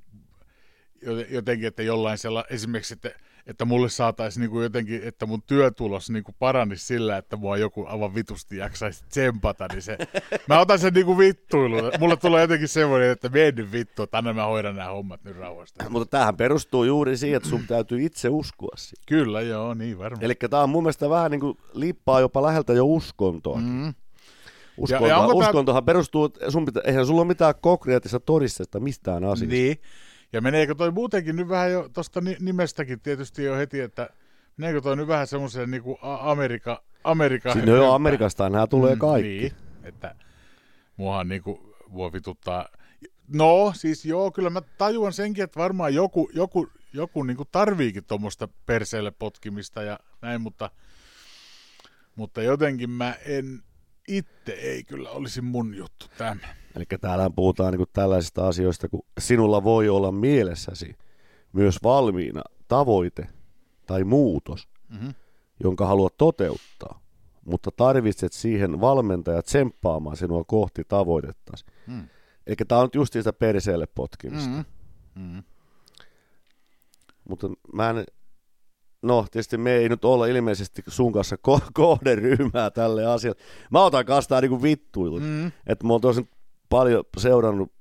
[1.30, 3.10] jotenkin, että jollain sellainen, esimerkiksi, että
[3.46, 8.14] että mulle saataisiin niinku jotenkin, että mun työtulos niinku paranisi sillä, että mua joku aivan
[8.14, 9.98] vitusti jaksaisi tsempata, niin se,
[10.48, 11.76] mä otan sen niinku vittuilu.
[12.00, 15.90] Mulle tulee jotenkin semmoinen, että mene vittu, että anna mä hoidan nämä hommat nyt rauhasta.
[15.90, 19.04] Mutta tähän perustuu juuri siihen, että sun täytyy itse uskoa siihen.
[19.06, 20.24] Kyllä, joo, niin varmaan.
[20.24, 23.60] Eli tämä on mun mielestä vähän niin kuin liippaa jopa läheltä jo uskontoa.
[23.60, 23.94] Mm.
[24.76, 25.86] Uskonto, ja, ja uskontohan tämä...
[25.86, 29.54] perustuu, sun pitä, eihän sulla ole mitään konkreettista todistetta mistään asiasta.
[29.54, 29.76] Niin,
[30.34, 34.08] ja meneekö toi muutenkin nyt vähän jo tuosta nimestäkin tietysti jo heti, että
[34.56, 38.94] meneekö toi nyt vähän semmoiseen niin kuin Amerika, Amerika Siinä no joo, Amerikasta nämä tulee
[38.94, 39.28] mm, kaikki.
[39.28, 40.14] Niin, että
[40.96, 41.58] muahan niin kuin
[41.92, 42.68] voi vituttaa.
[43.28, 48.04] No, siis joo, kyllä mä tajuan senkin, että varmaan joku, joku, joku niin kuin tarviikin
[48.04, 50.70] tuommoista perseelle potkimista ja näin, mutta,
[52.16, 53.62] mutta jotenkin mä en,
[54.08, 56.36] itse ei kyllä olisi mun juttu tämä.
[56.76, 60.96] Eli täällä puhutaan niin tällaisista asioista, kun sinulla voi olla mielessäsi
[61.52, 63.28] myös valmiina tavoite
[63.86, 65.14] tai muutos, mm-hmm.
[65.62, 67.00] jonka haluat toteuttaa,
[67.44, 71.64] mutta tarvitset siihen valmentajat tsemppaamaan sinua kohti tavoitettasi.
[71.86, 72.08] Mm.
[72.46, 74.48] Eli tämä on just sitä perseelle potkimista.
[74.50, 74.64] Mm-hmm.
[75.22, 75.42] Mm-hmm.
[77.28, 78.04] Mutta mä en,
[79.02, 83.40] no tietysti me ei nyt olla ilmeisesti sun kanssa ko- kohderyhmää tälle asialle.
[83.70, 85.22] Mä otan kanssa niin vittuilut.
[85.22, 85.46] Mm.
[85.66, 86.28] Että mä oon tosin
[86.74, 87.72] paljon seurannut,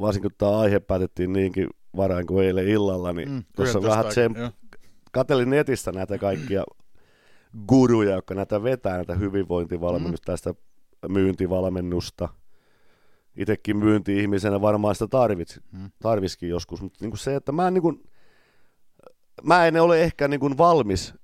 [0.00, 4.34] varsinkin kun tämä aihe päätettiin niinkin varain kuin eilen illalla, niin mm, tuossa vähän sen,
[5.12, 6.64] katelin netistä näitä kaikkia
[7.68, 10.32] guruja, jotka näitä vetää, näitä hyvinvointivalmennusta, mm.
[10.32, 10.54] tästä
[11.08, 12.28] myyntivalmennusta.
[13.36, 15.90] Itsekin myynti-ihmisenä varmaan sitä tarvits, mm.
[16.02, 18.02] tarviskin joskus, mutta niin kuin se, että mä en, niin kuin,
[19.42, 21.14] mä en ole ehkä niin kuin valmis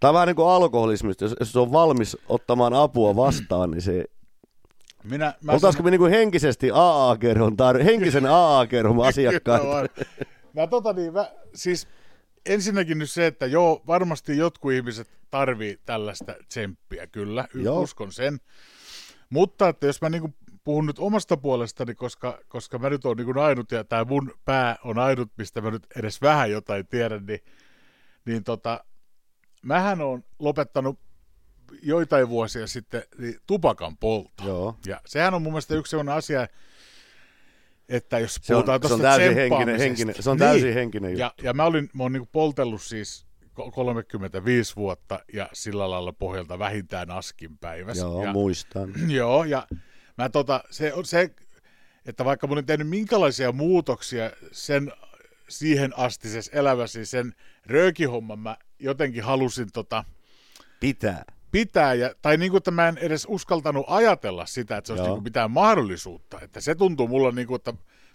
[0.00, 4.04] Tämä on vähän niin kuin alkoholismista, jos, jos on valmis ottamaan apua vastaan, niin se
[5.04, 9.66] minä, mä Oltaisiko me niinku henkisesti AA-kerhon, tar- henkisen AA-kerhon asiakkaita?
[10.56, 11.88] mä, tota niin, mä, siis
[12.46, 17.80] ensinnäkin nyt se, että joo, varmasti jotkut ihmiset tarvii tällaista tsemppiä, kyllä, joo.
[17.80, 18.38] uskon sen.
[19.30, 20.34] Mutta että jos mä niinku
[20.64, 24.76] puhun nyt omasta puolestani, koska, koska mä nyt oon niinku ainut ja tämä mun pää
[24.84, 27.40] on ainut, mistä mä nyt edes vähän jotain tiedän, niin,
[28.24, 28.84] niin tota,
[29.62, 30.98] mähän on lopettanut
[31.82, 34.44] joitain vuosia sitten niin tupakan poltto.
[34.46, 34.76] Joo.
[34.86, 36.46] Ja sehän on mun mielestä yksi sellainen asia,
[37.88, 40.48] että jos se puhutaan tuosta täysin henkinen, henkinen, Se on niin.
[40.48, 41.20] täysin henkinen juttu.
[41.20, 43.26] Ja, ja mä, olin, mä oon niin poltellut siis
[43.72, 48.04] 35 vuotta ja sillä lailla pohjalta vähintään askin päivässä.
[48.04, 48.92] Joo, ja, muistan.
[49.10, 49.66] Joo, ja
[50.18, 51.30] Mä tota, se on se,
[52.06, 54.92] että vaikka mä olin tehnyt minkälaisia muutoksia sen
[55.48, 57.34] siihen astisessa elämässä, sen
[57.66, 60.04] röökihomman mä jotenkin halusin tota,
[60.80, 61.24] Pitää.
[61.50, 65.10] Pitää, ja, tai niin kuin, että mä en edes uskaltanut ajatella sitä, että se olisi
[65.10, 66.40] niin mitään mahdollisuutta.
[66.40, 67.72] Että se tuntuu mulla niin kuin, että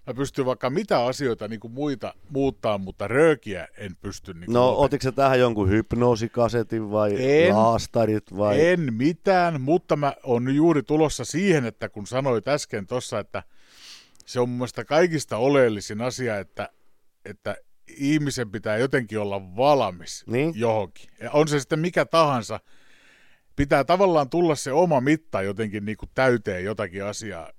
[0.07, 4.59] mä pystyn vaikka mitä asioita niin kuin muita muuttaa, mutta röökiä en pysty niin No,
[4.61, 4.85] lopettamaan.
[4.85, 7.55] otitko tähän jonkun hypnoosikasetin vai En.
[7.55, 8.67] laastarit vai?
[8.67, 13.43] En mitään, mutta mä oon juuri tulossa siihen, että kun sanoit äsken tuossa, että
[14.25, 16.69] se on mun mielestä kaikista oleellisin asia, että,
[17.25, 17.55] että
[17.97, 20.53] ihmisen pitää jotenkin olla valmis Niin.
[20.55, 21.09] johonkin.
[21.19, 22.59] Ja on se sitten mikä tahansa,
[23.55, 27.49] pitää tavallaan tulla se oma mitta jotenkin niin kuin täyteen jotakin asiaa.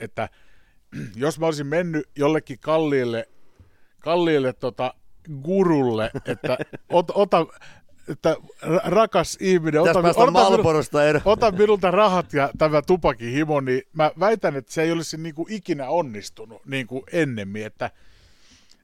[0.00, 0.28] Että
[1.16, 3.28] jos mä olisin mennyt jollekin kalliille,
[4.00, 4.94] kalliille tota
[5.42, 7.46] gurulle, että ot, ota,
[8.08, 13.82] että ra- rakas ihminen, ota, ota, minulta, ota minulta rahat ja tämä tupakin himo, niin
[13.92, 17.90] mä väitän, että se ei olisi niin kuin ikinä onnistunut niin kuin ennemmin, että,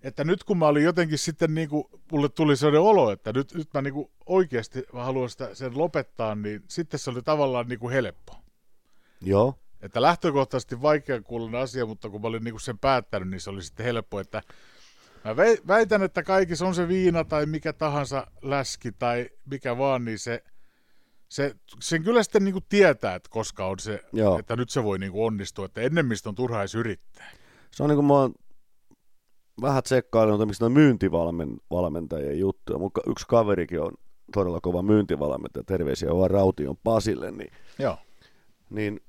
[0.07, 3.55] että nyt kun mä olin jotenkin sitten niin kuin, mulle tuli sellainen olo, että nyt,
[3.55, 7.69] nyt mä niin kuin oikeasti mä haluan sitä, sen lopettaa, niin sitten se oli tavallaan
[7.69, 8.37] niin kuin helppo.
[9.21, 9.59] Joo.
[9.81, 13.63] Että lähtökohtaisesti vaikea kuulonen asia, mutta kun mä olin niinku sen päättänyt, niin se oli
[13.63, 14.43] sitten helppo, että
[15.25, 20.19] mä väitän, että kaikissa on se viina tai mikä tahansa läski tai mikä vaan, niin
[20.19, 20.45] se,
[21.29, 24.39] se sen kyllä sitten niinku tietää, että koska on se, Joo.
[24.39, 27.31] että nyt se voi niinku onnistua, että ennemmistä on turha edes yrittää.
[27.71, 28.35] Se on niin kuin mä oon
[29.63, 32.79] vähän tsekkaillut miksi myyntivalmentajien juttuja.
[32.79, 33.93] Mun ka- yksi kaverikin on
[34.35, 37.97] todella kova myyntivalmentaja, terveisiä vaan Raution Pasille, niin, Joo.
[38.71, 39.01] niin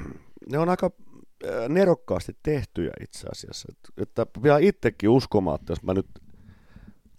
[0.50, 0.90] ne on aika
[1.46, 3.68] äh, nerokkaasti tehtyjä itse asiassa.
[3.72, 6.06] Et- Että vielä itsekin uskomaan, että jos mä nyt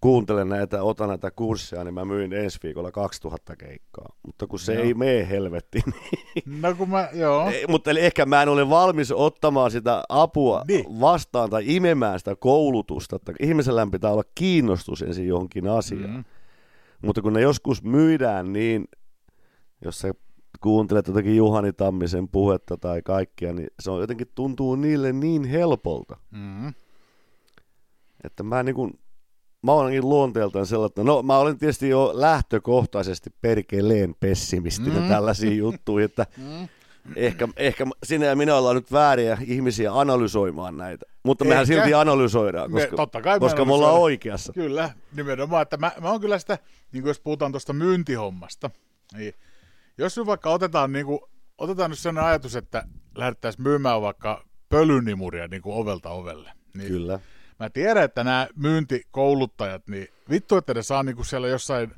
[0.01, 4.15] kuuntelen näitä, otan näitä kursseja, niin mä myyn ensi viikolla 2000 keikkaa.
[4.25, 4.83] Mutta kun se Joo.
[4.83, 5.83] ei mene helvettiin,
[6.61, 7.49] No kun mä, joo.
[7.49, 10.85] ei, mutta eli ehkä mä en ole valmis ottamaan sitä apua Niin.
[10.85, 10.99] niin.
[10.99, 13.15] vastaan tai imemään sitä koulutusta.
[13.15, 16.09] Että ihmisellä pitää olla kiinnostus ensin johonkin asiaan.
[16.13, 16.23] Mm.
[17.05, 18.85] Mutta kun ne joskus myydään niin,
[19.85, 20.13] jos sä
[20.61, 26.17] kuuntelet jotakin Juhani Tammisen puhetta tai kaikkia, niin se on jotenkin tuntuu niille niin helpolta,
[26.31, 26.73] Mm.
[28.23, 28.99] että mä niin kuin,
[29.65, 35.07] mä olenkin luonteeltaan sellainen, että no mä olen tietysti jo lähtökohtaisesti perkeleen pessimistinen Mm.
[35.09, 36.67] tällaisiin juttuihin, että Mm.
[37.15, 41.73] ehkä, ehkä sinä ja minä ollaan nyt vääriä ihmisiä analysoimaan näitä, mutta mehän Ehkä.
[41.75, 44.03] silti analysoidaan, Me- koska, totta kai me koska me ollaan analysoidaan.
[44.03, 44.53] oikeassa.
[44.53, 45.61] Kyllä, nimenomaan.
[45.61, 46.57] Että mä, mä oon kyllä sitä,
[46.91, 48.69] niin kuin jos puhutaan tuosta myyntihommasta,
[49.17, 49.33] niin
[49.97, 51.19] jos nyt vaikka otetaan, niin kuin,
[51.57, 52.83] otetaan nyt sellainen ajatus, että
[53.15, 57.19] lähdettäisiin myymään vaikka pölynimuria niin kuin ovelta ovelle, niin Kyllä.
[57.59, 61.91] Mä tiedän, että nämä myyntikouluttajat, niin vittu, että ne saa niin kuin siellä jossain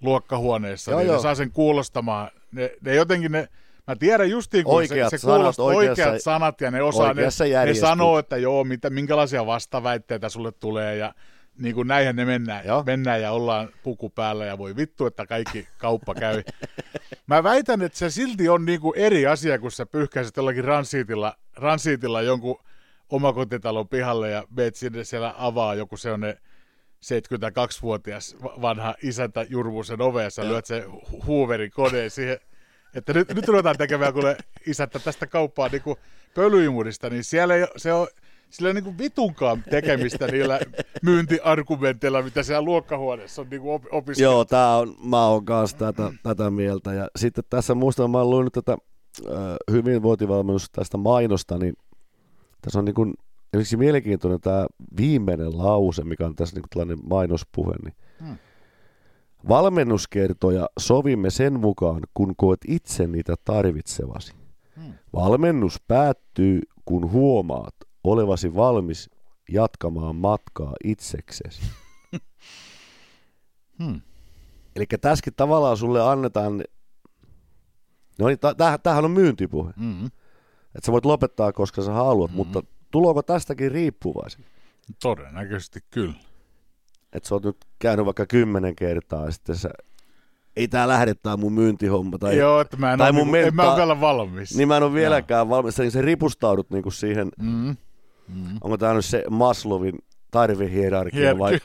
[0.00, 1.16] luokkahuoneessa, Joo, niin joo.
[1.16, 2.30] ne saa sen kuulostamaan.
[2.52, 3.48] Ne, ne jotenkin ne,
[3.86, 7.14] mä tiedän justiin, kun Oikeat se, se sanat kuulostaa oikeassa- oikeat sanat ja ne osaa,
[7.14, 7.22] ne,
[7.64, 11.14] ne sanoo, että joo, mitä, minkälaisia vastaväitteitä sulle tulee ja
[11.58, 12.82] niin kuin näinhän ne mennään, Joo.
[12.86, 16.42] mennään ja ollaan puku päällä ja voi vittu, että kaikki kauppa käy.
[17.26, 21.34] Mä väitän, että se silti on niin kuin eri asia, kun sä pyyhkäiset jollakin ransiitilla,
[21.56, 22.58] ransiitilla jonkun
[23.10, 26.38] omakotitalon pihalle ja meet sinne siellä avaa joku sellainen
[27.04, 32.38] 72-vuotias va- vanha isäntä Jurvusen ove ja sä lyöt hu- huuverin koneen siihen,
[32.94, 35.82] että nyt, nyt ruvetaan tekemään kuule isäntä tästä kauppaa niin
[36.34, 38.06] pölyimurista, niin siellä ei, se on,
[38.50, 40.60] sillä ei niin kuin vitunkaan tekemistä niillä
[41.02, 44.32] myyntiargumenteilla, mitä siellä luokkahuoneessa on niin kuin opiskeltu.
[44.32, 46.92] Joo, tää on, mä oon kanssa tätä, tätä mieltä.
[46.92, 49.36] Ja sitten tässä muistan, mä oon luinut tätä äh,
[49.70, 51.74] hyvinvointivalmennusta tästä mainosta, niin
[52.62, 53.14] tässä on niin kuin,
[53.52, 54.66] esimerkiksi mielenkiintoinen tämä
[54.96, 58.36] viimeinen lause, mikä on tässä niin kuin tällainen mainospuhe, niin Hmm.
[59.48, 64.32] Valmennuskertoja sovimme sen mukaan, kun koet itse niitä tarvitsevasi.
[64.76, 64.92] Hmm.
[65.12, 69.10] Valmennus päättyy, kun huomaat olevasi valmis
[69.52, 71.62] jatkamaan matkaa itseksesi.
[73.84, 74.00] Hmm.
[74.76, 76.64] Eli tässäkin tavallaan sulle annetaan,
[78.18, 78.38] no niin,
[78.82, 80.10] tämähän on myyntipuhe, Mm-hmm.
[80.74, 82.36] Että sä voit lopettaa, koska sä haluat, Mhm.
[82.36, 84.44] mutta tuloako tästäkin riippuvaisen?
[85.02, 86.14] Todennäköisesti kyllä.
[87.12, 89.70] Että sä oot nyt käynyt vaikka kymmenen kertaa ja sitten sä,
[90.56, 93.46] ei tää lähde tää mun myyntihomma, tai Joo, että mä en, tai ole, mun niin,
[93.46, 94.56] en mä menta- ole vielä valmis.
[94.56, 97.76] niin mä en ole vieläkään valmis, niin sä ripustaudut niinku siihen, Mm.
[98.28, 98.58] Mm.
[98.60, 99.98] onko tää nyt se Maslowin
[100.30, 101.58] tarvehierarkia Hier- vai,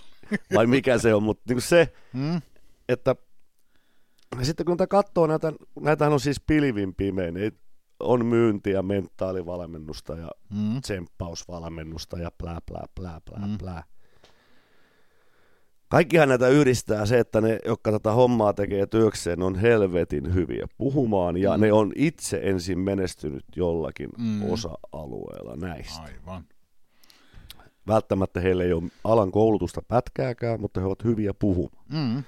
[0.56, 2.42] vai mikä se on, mutta niinku se, Mm.
[2.90, 3.16] että
[4.40, 7.52] ja sitten kun tätä katsoo, näitä, näitähän on siis pilvin pimein, ei-
[8.04, 10.82] on myyntiä, mentaalivalmennusta ja Mm.
[10.82, 13.58] tsemppausvalmennusta ja plää, plää, plää, plää, Mm.
[13.58, 13.84] plää.
[15.90, 21.38] kaikkihan näitä yhdistää se, että ne, jotka tätä hommaa tekee työkseen, on helvetin hyviä puhumaan
[21.38, 21.62] ja mm.
[21.62, 24.50] ne on itse ensin menestynyt jollakin mm.
[24.52, 26.02] osa-alueella näistä.
[26.02, 26.44] Aivan.
[27.88, 31.86] Välttämättä heillä ei ole alan koulutusta pätkääkään, mutta he ovat hyviä puhumaan.
[31.92, 32.24] Mm.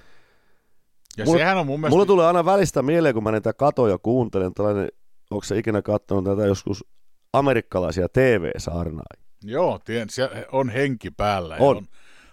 [1.18, 1.94] Ja Mulle- sehän on mun mielestä...
[1.96, 4.90] Mulla tulee aina välistä mieleen, kun mä niitä katoja kuuntelen, tällainen,
[5.32, 6.86] onko se ikinä katsonut tätä joskus
[7.34, 9.26] amerikkalaisia TV-saarnaajia?
[9.44, 10.08] Joo, tien,
[10.52, 11.56] on henki päällä.
[11.60, 11.78] On.
[11.78, 11.86] On,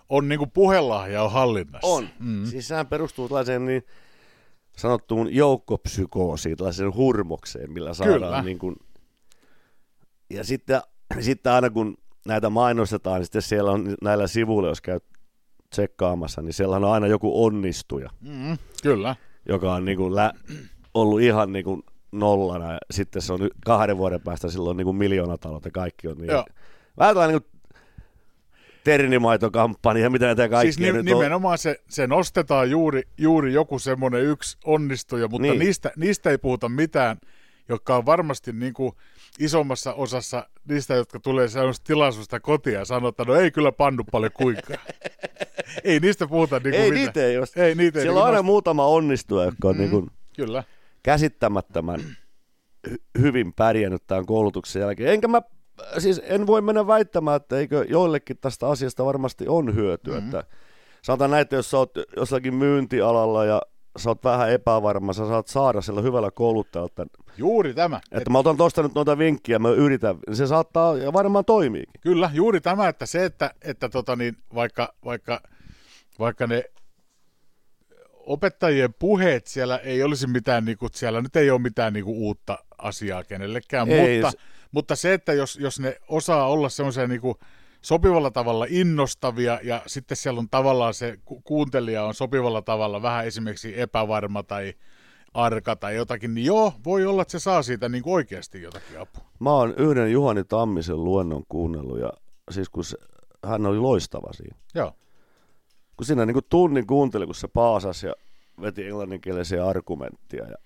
[0.09, 1.87] on niin kuin puhelahja on hallinnassa.
[1.87, 2.09] On.
[2.19, 2.47] Mm.
[2.47, 3.83] Siis sehän perustuu tällaiseen niin
[4.77, 8.43] sanottuun joukkopsykoosiin, tällaiseen hurmokseen, millä saadaan Kyllä.
[8.43, 8.77] niin kuin...
[10.31, 10.81] Ja sitten,
[11.21, 15.01] sitten aina kun näitä mainostetaan, niin sitten siellä on näillä sivuilla, jos käy
[15.71, 19.17] tsekkaamassa, niin siellä on aina joku onnistuja, Mm, kyllä.
[19.49, 20.33] joka on niin kuin lä-
[20.95, 24.97] ollut ihan niin kuin nollana, ja sitten se on kahden vuoden päästä silloin niin kuin
[24.97, 26.31] miljoonatalot ja kaikki on niin.
[26.31, 26.45] Joo.
[26.99, 27.53] Vähän tällainen niin kuin
[28.85, 31.05] ternimaitokampanja, mitä näitä kaikkia Siis ni- nyt on.
[31.05, 35.59] nimenomaan se, se nostetaan juuri, juuri joku semmoinen yksi onnistuja, mutta Niin.
[35.59, 37.17] niistä, niistä ei puhuta mitään,
[37.69, 38.93] jotka on varmasti niin kuin
[39.39, 44.05] isommassa osassa niistä, jotka tulee sellaisesta tilaisuudesta kotia ja sanoo, että no ei kyllä pannu
[44.11, 44.79] paljon kuinkaan.
[45.85, 47.05] ei niistä puhuta niin kuin Ei mitään.
[47.07, 47.67] niitä ei.
[47.69, 48.43] Ei niitä ei Siellä on niinku aina nosteta.
[48.43, 49.81] muutama onnistuja, jotka on mm.
[49.81, 50.65] niin Kyllä.
[51.03, 52.01] Käsittämättömän
[52.89, 55.13] hy- hyvin pärjännyt tämän koulutuksen jälkeen.
[55.13, 55.43] Enkä mä,
[55.99, 60.15] siis en voi mennä väittämään, että eikö joillekin tästä asiasta varmasti on hyötyä.
[60.15, 60.29] Mm-hmm.
[60.29, 60.45] Että
[61.03, 63.63] sanotaan näitä, jos sä oot jossakin myyntialalla ja
[63.99, 67.07] sä oot vähän epävarma, sä saat saada sillä hyvällä kouluttajalta.
[67.37, 68.01] Juuri tämä.
[68.11, 72.01] Että mä otan tosta nyt noita vinkkiä, mä yritän, se saattaa ja varmaan toimiikin.
[72.01, 75.41] Kyllä, juuri tämä, että se, että, että tota niin, vaikka, vaikka,
[76.19, 76.65] vaikka ne
[78.27, 82.17] opettajien puheet siellä ei olisi mitään, niin kuin, siellä nyt ei ole mitään niin kuin,
[82.17, 84.39] uutta asiaa kenellekään, Ei, mutta, se-
[84.73, 87.35] mutta se, että jos, jos ne osaa olla semmoisia niin kuin,
[87.83, 93.27] sopivalla tavalla innostavia ja sitten siellä on tavallaan se ku- kuuntelija on sopivalla tavalla vähän
[93.27, 94.75] esimerkiksi epävarma tai
[95.35, 99.01] arka tai jotakin, niin joo, voi olla, että se saa siitä niin kuin oikeasti jotakin
[99.01, 99.25] apua.
[99.41, 102.13] Mä oon yhden Juhani Tammisen luennon kuunnellut ja
[102.51, 102.97] siis kun se,
[103.47, 104.57] hän oli loistava siinä.
[104.75, 104.93] Joo.
[106.03, 108.15] Kun siinä niin kuin tunnin kuunteli, kun se paasasi ja
[108.61, 110.57] veti englanninkielisiä argumenttia ja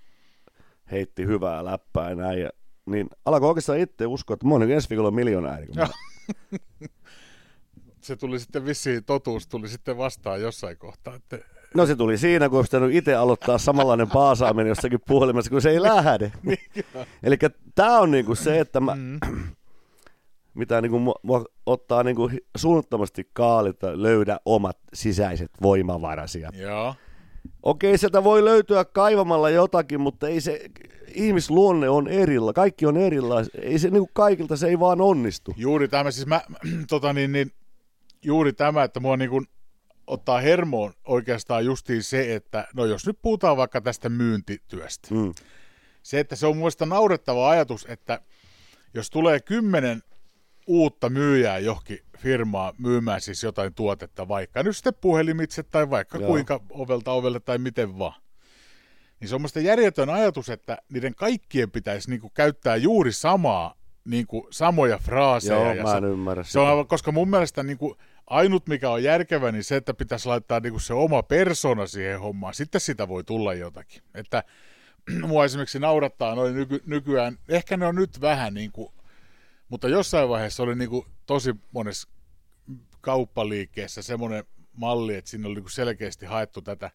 [0.90, 2.40] heitti hyvää läppää ja näin.
[2.40, 2.50] Ja,
[2.86, 5.66] niin alkoi oikeastaan itse uskoa, että mä oon niin ensi viikolla miljonääri.
[5.66, 5.88] kun mä-
[8.00, 11.38] se tuli sitten vissiin, totuus tuli sitten vastaan jossain kohtaa, että
[11.74, 15.70] No se tuli siinä, kun olisi pitänyt itse aloittaa samanlainen paasaaminen jossakin puhelimessa, kun se
[15.70, 16.32] ei lähde.
[17.22, 17.36] Eli
[17.74, 19.18] tämä on niinku se, että mä, mm,
[20.56, 26.42] mitä niinku mua, mua ottaa niinku hi- suunnattomasti kaalita, löydä omat sisäiset voimavarasi.
[26.52, 26.94] Joo,
[27.62, 30.60] Okei, sieltä voi löytyä kaivamalla jotakin, mutta ei se,
[31.14, 33.60] ihmisluonne on erilla, kaikki on erilaisia.
[33.62, 35.54] Ei se niinku kaikilta, se ei vaan onnistu.
[35.56, 36.40] juuri tämä, siis mä,
[36.90, 37.50] tota niin, niin,
[38.24, 39.46] juuri tämä, että mua niin kuin
[40.06, 45.32] ottaa hermoon oikeastaan justiin se, että no jos nyt puhutaan vaikka tästä myyntityöstä, Mm.
[46.02, 48.20] se, että se on mielestä naurettava ajatus, että
[48.94, 50.02] jos tulee kymmenen
[50.66, 56.28] uutta myyjää johonkin firmaa myymään siis jotain tuotetta, vaikka nyt sitten puhelimitse tai vaikka Joo.
[56.28, 58.20] Kuinka ovelta ovelle tai miten vaan,
[59.20, 63.74] niin se on musta järjetön ajatus, että niiden kaikkien pitäisi niinku käyttää juuri samaa,
[64.04, 65.58] niinku samoja fraaseja.
[65.58, 67.94] Joo, ja mä en ymmärrä se on aivan, koska mun mielestä niin kuin,
[68.26, 72.20] ainut mikä on järkevä, niin se, että pitäisi laittaa niin kuin se oma persona siihen
[72.20, 72.54] hommaan.
[72.54, 74.02] Sitten sitä voi tulla jotakin.
[74.14, 74.44] Että
[75.28, 78.92] mua esimerkiksi naurattaa noin nyky, nykyään, ehkä ne on nyt vähän niin kuin,
[79.68, 82.08] mutta jossain vaiheessa oli niin kuin tosi monessa
[83.00, 86.90] kauppaliikkeessä semmoinen malli, että siinä oli niin kuin selkeästi haettu tätä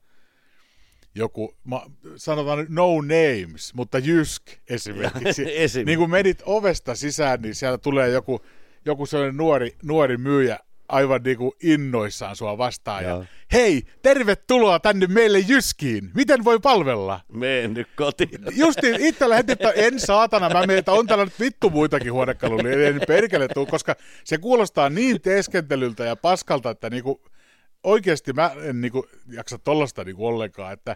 [1.16, 5.44] joku, ma, sanotaan no names, mutta Jysk esimerkiksi.
[5.64, 5.86] Esim.
[5.86, 8.42] niin kun menit ovesta sisään, niin siellä tulee joku,
[8.86, 10.60] joku sellainen nuori, nuori myyjä
[10.92, 13.04] aivan niin kuin innoissaan sua vastaan.
[13.04, 13.20] Joo.
[13.20, 16.12] Ja, Hei, tervetuloa tänne meille Jyskiin.
[16.16, 17.20] Miten voi palvella?
[17.34, 18.40] Mene nyt kotiin.
[18.56, 22.64] Justi itse lähetin, että en saatana, mä menen, että on täällä nyt vittu muitakin huonekaluja,
[22.64, 27.22] niin en perkele tuu, koska se kuulostaa niin teeskentelyltä ja paskalta, että niinku,
[27.84, 30.96] oikeasti mä en niinku jaksa tollasta niinku ollenkaan, että,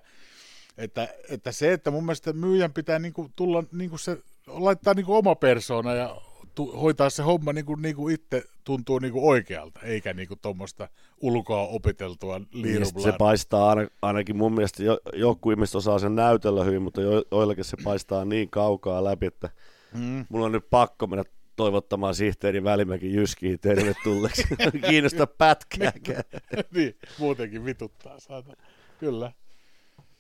[0.77, 5.36] että, että, se, että mun mielestä myyjän pitää niinku tulla niinku se, laittaa niinku oma
[5.36, 6.21] persona ja
[6.55, 10.89] tu, hoitaa se homma niinku, niinku itse tuntuu niinku oikealta, eikä niinku tuommoista
[11.21, 16.63] ulkoa opiteltua Niin, se paistaa aina, ainakin mun mielestä, jo, joku ihmiset osaa sen näytellä
[16.63, 19.49] hyvin, mutta jo, joillakin se paistaa niin kaukaa läpi, että
[19.93, 20.25] Mm.
[20.30, 21.23] mulla on nyt pakko mennä
[21.55, 24.43] toivottamaan sihteeri Välimäki Jyskiin tervetulleeksi.
[24.89, 26.23] Kiinnosta pätkääkään.
[26.75, 28.55] niin, muutenkin vituttaa, saatana.
[28.99, 29.32] Kyllä.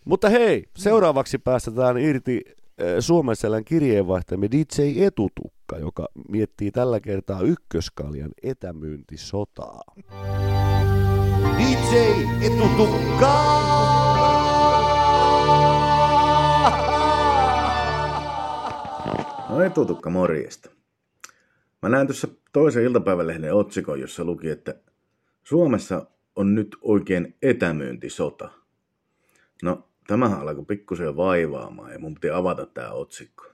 [0.05, 2.41] Mutta hei, seuraavaksi päästetään irti
[3.33, 9.81] selän kirjeenvaihtajamme DJ Etutukka, joka miettii tällä kertaa ykköskaljan etämyyntisotaa.
[11.57, 11.95] DJ
[12.41, 13.35] Etutukka!
[19.49, 20.69] No etutukka morjesta.
[21.81, 24.75] Mä näin tuossa toisen iltapäivälehden otsikon, jossa luki, että
[25.43, 26.05] Suomessa
[26.35, 28.49] on nyt oikein etämyyntisota.
[29.63, 33.45] No, tämähän alkoi pikkusen vaivaamaan ja mun piti avata tämä otsikko.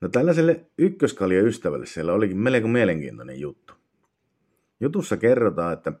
[0.00, 3.74] No tällaiselle ykköskalja ystävälle siellä olikin melko mielenkiintoinen juttu.
[4.80, 5.92] Jutussa kerrotaan, että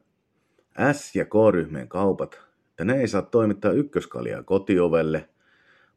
[0.92, 2.40] S- ja K-ryhmien kaupat,
[2.70, 5.28] että ne ei saa toimittaa ykköskaljaa kotiovelle,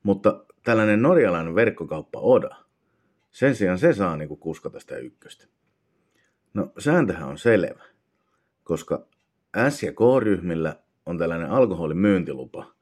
[0.03, 2.55] mutta tällainen norjalainen verkkokauppa Oda,
[3.32, 5.47] sen sijaan se saa niinku kuskata sitä ykköstä.
[6.53, 7.84] No sääntöhän on selvä,
[8.63, 9.07] koska
[9.70, 12.74] S- ja K-ryhmillä on tällainen alkoholimyyntilupa,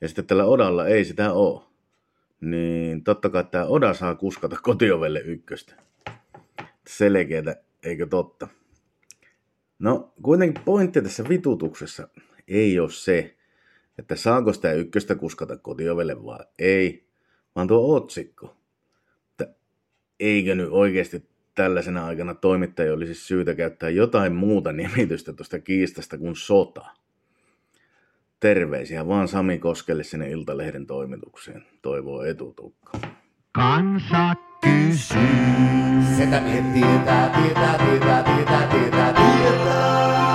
[0.00, 1.62] ja sitten tällä Odalla ei sitä ole.
[2.40, 5.74] Niin totta kai tämä Oda saa kuskata kotiovelle ykköstä.
[6.86, 8.48] Selkeätä, eikö totta?
[9.78, 12.08] No, kuitenkin pointti tässä vitutuksessa
[12.48, 13.36] ei ole se,
[13.98, 17.08] että saako sitä ykköstä kuskata kotiovelle vai ei,
[17.56, 18.56] vaan tuo otsikko.
[19.30, 19.54] Että
[20.20, 26.36] eikö nyt oikeasti tällaisena aikana toimittaja olisi syytä käyttää jotain muuta nimitystä tuosta kiistasta kuin
[26.36, 26.86] sota.
[28.40, 32.98] Terveisiä vaan Sami Koskelle sinne Iltalehden toimitukseen, toivoo etutukka.
[33.52, 35.18] Kansa kysyy.
[36.16, 40.28] Setä miehet tietää, tietää, tietää, tietää, tietää, tietää.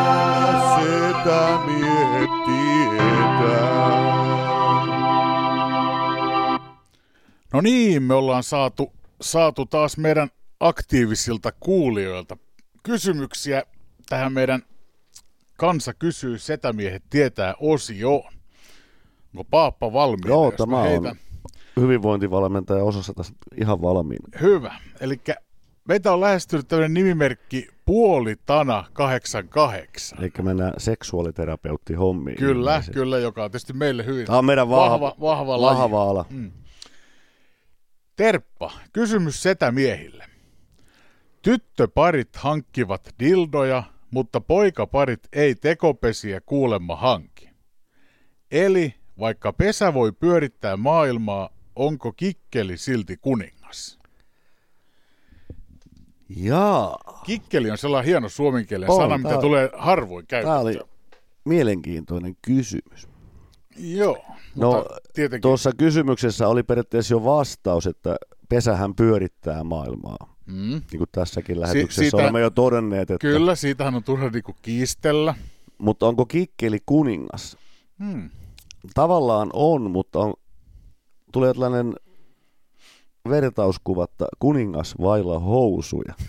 [0.76, 3.94] Setä miehet tietää.
[7.54, 10.30] No niin, me ollaan saatu, saatu taas meidän
[10.60, 12.38] aktiivisilta kuulijoilta
[12.84, 13.64] kysymyksiä
[14.10, 14.62] tähän meidän
[15.64, 18.34] Kansa kysyy, setämiehet tietää osioon.
[19.34, 20.30] Onko Paappa valmiina?
[20.30, 21.16] Joo, jos tämä on heitän?
[21.80, 24.28] hyvinvointivalmentaja osassa tässä ihan valmiina.
[24.42, 24.76] Hyvä.
[25.00, 25.22] Eli
[25.88, 30.20] meitä on lähestynyt tämmöinen nimimerkki Puolitana 88.
[30.20, 32.38] Eli mennään seksuaaliterapeutti hommiin.
[32.38, 32.94] Kyllä, ilmeisesti.
[32.94, 36.10] kyllä, joka on tietysti meille hyvin Tämä on meidän vahva, vahva, vahva laji.
[36.10, 36.26] ala.
[36.30, 36.52] Mm.
[38.16, 40.26] Terppa, kysymys setämiehille.
[41.42, 43.84] Tyttöparit hankkivat dildoja,
[44.14, 47.50] mutta poikaparit ei tekopesiä kuulemma hanki.
[48.52, 54.00] Eli vaikka pesä voi pyörittää maailmaa, onko kikkeli silti kuningas?
[56.30, 60.60] Jaa, Kikkeli on sellainen hieno suomenkielinen On, sana, mitä tää- tulee harvoin tämä käytettyä.
[60.62, 60.80] oli
[61.46, 63.08] mielenkiintoinen kysymys.
[63.78, 68.16] Joo, No, tietenkin Tuossa kysymyksessä oli periaatteessa jo vastaus, että
[68.50, 70.33] pesähän pyörittää maailmaa.
[70.46, 74.56] Mm, Niin kuin tässäkin lähetyksessä siitä- olemme jo todenneet, että, kyllä, siitähän on turha niinku
[74.62, 75.36] kiistellä.
[75.78, 77.58] mutta onko kikkeli kuningas?
[78.00, 78.30] Hmm.
[78.94, 80.34] Tavallaan on, mutta on,
[81.32, 81.94] tulee tällainen
[83.30, 86.14] vertauskuva, että kuningas vailla housuja.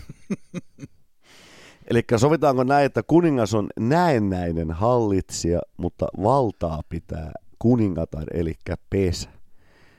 [1.89, 8.53] Eli sovitaanko näin, että kuningas on näennäinen hallitsija, mutta valtaa pitää kuningatar, eli
[8.89, 9.29] pesä.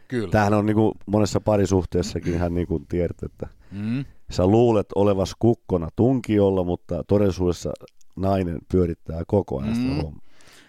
[0.08, 0.30] Kyllä.
[0.30, 4.04] Tämähän on niin kuin monessa parisuhteessakin ihan niin kuin tiedät, että Mm.
[4.30, 7.72] sä luulet olevas kukkona tunkiolla, mutta todellisuudessa
[8.16, 9.96] nainen pyörittää koko ajan sitä Mm.
[10.02, 10.20] hommaa.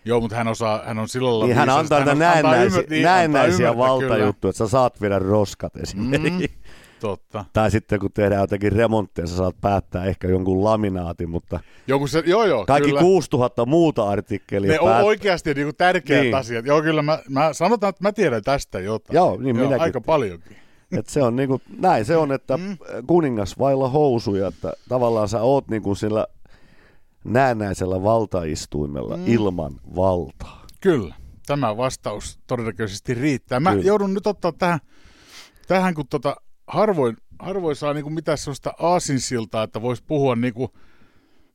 [0.05, 3.77] Joo, mutta hän, osaa, hän on sillä lailla Niin hän antaa antaa näennäisiä, niin, näennäisiä
[3.77, 6.47] valtajuttuja, että sä saat viedä roskat esimerkiksi.
[6.47, 6.63] Mm.
[6.99, 7.45] Totta.
[7.53, 12.23] Tai sitten kun tehdään jotakin remontteja, sä saat päättää ehkä jonkun laminaatin, mutta Joku se,
[12.25, 13.01] joo, joo, kaikki kyllä.
[13.01, 16.35] 6000 muuta artikkelia Ne on päät- oikeasti niinku tärkeät Niin.
[16.35, 16.65] asiat.
[16.65, 19.15] Joo, kyllä mä, mä sanotaan, että mä tiedän tästä jotain.
[19.15, 20.57] Joo, niin minäkin Aika paljonkin.
[20.91, 22.77] Et se on niinku, näin se on, että Mm.
[23.07, 26.27] kuningas vailla housuja, että tavallaan sä oot niinku sillä
[27.23, 29.23] näennäisellä valtaistuimella Mm.
[29.27, 30.65] ilman valtaa.
[30.81, 31.15] Kyllä.
[31.47, 33.59] Tämä vastaus todennäköisesti riittää.
[33.59, 33.83] Mä Kyllä.
[33.85, 34.79] joudun nyt ottaa tähän,
[35.67, 36.35] tähän kun tota,
[36.67, 40.73] harvoin, harvoin saa niinku mitään sellaista aasinsiltaa, että voisi puhua niinku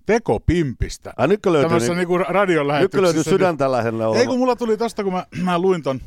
[0.06, 1.12] tekopimpistä.
[1.16, 3.02] Ai nytkö löytyy, niin, niinku nytkö radiolähetyksessä.
[3.02, 4.20] löytyy sydäntä lähellä oleva?
[4.20, 6.00] Ei kun mulla tuli tosta, kun mä, mä luin ton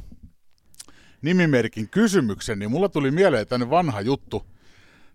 [1.22, 4.45] nimimerkin kysymyksen, niin mulla tuli mieleen tänne vanha juttu.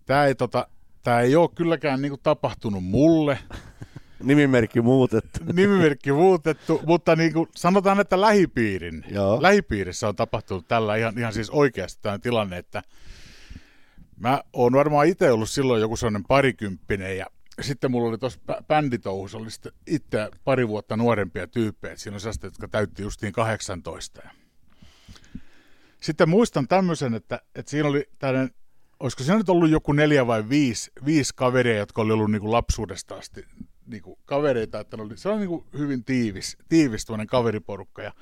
[0.06, 0.68] Tää ei, tota,
[1.02, 3.38] tää ei ole kylläkään niinku tapahtunut mulle.
[4.22, 5.40] Nimimerkki muutettu.
[5.52, 9.42] Nimimerkki muutettu, mutta niin kuin sanotaan, että lähipiirin, Joo.
[9.42, 12.82] lähipiirissä on tapahtunut tällä ihan, ihan siis oikeasti tämä tilanne, että
[14.16, 17.26] mä oon varmaan itse ollut silloin joku sellainen parikymppinen ja
[17.60, 22.20] sitten mulla oli tuossa bä- bänditouhussa, oli sitten itse pari vuotta nuorempia tyyppejä, siinä on
[22.20, 24.20] sellaista, jotka täytti justiin 18.
[24.24, 24.30] Ja
[26.02, 28.54] sitten muistan tämmöisen, että, että siinä oli tällainen,
[29.00, 32.52] olisiko siinä nyt ollut joku neljä vai viisi, viisi kaveria, jotka oli ollut niin kuin
[32.52, 33.44] lapsuudesta asti
[33.86, 38.02] niin kuin kavereita, että ne oli, se on niin kuin hyvin tiivis, tiivis kaveriporukka.
[38.02, 38.12] Ja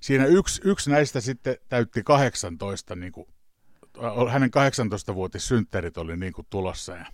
[0.00, 3.26] siinä yksi, yksi näistä sitten täytti 18, niin kuin,
[4.30, 7.06] hänen 18-vuotissynttärit oli niin kuin tulossa ja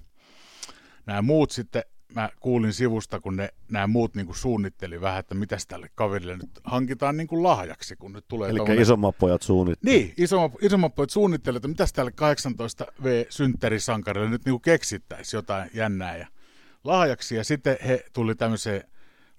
[1.07, 1.82] nämä muut sitten
[2.15, 6.37] mä kuulin sivusta, kun ne, nämä muut niin kuin suunnitteli vähän, että mitäs tälle kaverille
[6.37, 9.99] nyt hankitaan niin kuin lahjaksi, kun nyt tulee Eli tommonen- isommat pojat suunnittelevat.
[9.99, 16.27] Niin, isommat, isommat pojat suunnittelivat, että mitäs tälle 18V-synttärisankarille nyt niin keksittäisiin jotain jännää ja
[16.85, 17.37] lahjaksi.
[17.37, 18.85] Ja sitten he tuli tämmöiseen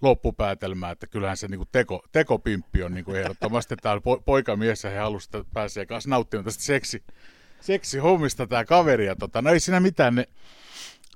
[0.02, 4.98] loppupäätelmään, että kyllähän se niinku teko, tekopimppi on niinku ehdottomasti täällä po, poikamies ja he
[4.98, 7.04] halusivat, että pääsee kanssa nauttimaan tästä seksi,
[7.62, 9.06] seksihommista tämä kaveri.
[9.06, 10.28] Ja tota, no ei siinä mitään, ne,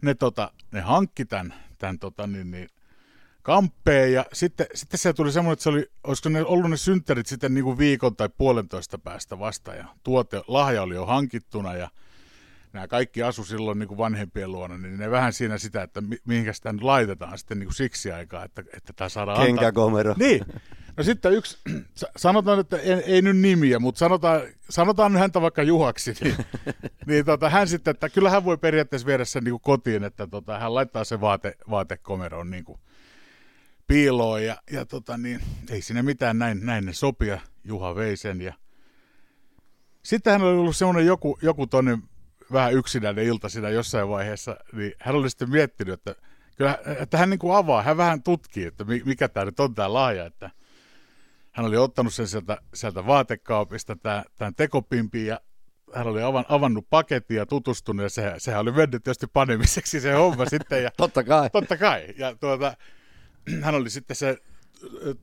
[0.01, 2.69] ne, tota, ne hankki tämän, tämän tota, niin, niin,
[3.41, 7.27] kamppeen ja sitten, sitten se tuli semmoinen, että se oli, olisiko ne ollut ne synttärit
[7.27, 11.89] sitten niin kuin viikon tai puolentoista päästä vasta ja tuote, lahja oli jo hankittuna ja
[12.73, 16.19] nämä kaikki asu silloin niin kuin vanhempien luona, niin ne vähän siinä sitä, että mi-
[16.25, 19.47] mihinkä sitä nyt laitetaan sitten niin kuin siksi aikaa, että, että tämä saadaan antaa.
[19.47, 20.15] Kenkäkomero.
[20.17, 20.45] Niin.
[20.97, 21.57] No sitten yksi,
[21.95, 26.35] sa- sanotaan, että ei, ei nyt nimiä, mutta sanotaan, sanotaan nyt häntä vaikka Juhaksi, niin,
[27.07, 30.27] niin tota, hän sitten, että kyllä hän voi periaatteessa viedä sen niin kuin kotiin, että
[30.27, 32.79] tota, hän laittaa sen vaate, vaatekomeron niin kuin
[33.87, 38.41] piiloon ja, ja tota, niin, ei siinä mitään, näin, näin ne sopia, Juha vei sen
[38.41, 38.53] ja
[40.03, 42.03] sitten hän oli ollut semmoinen joku, joku toinen
[42.51, 46.15] vähän yksinäinen ilta siinä jossain vaiheessa, niin hän oli sitten miettinyt, että
[46.57, 49.75] kyllä, että hän niin kuin avaa, hän vähän tutkii, että mi- mikä tämä nyt on
[49.75, 50.49] tämä lahja, että
[51.51, 55.39] hän oli ottanut sen sieltä, sieltä vaatekaapista, tämä, tämän tekopimpin, ja
[55.93, 60.13] hän oli avan, avannut paketin ja tutustunut, ja se, sehän oli mennyt tietysti panemiseksi se
[60.13, 61.49] homma sitten, ja Totta kai.
[61.49, 62.73] totta kai, ja tuota,
[63.61, 64.37] hän oli sitten se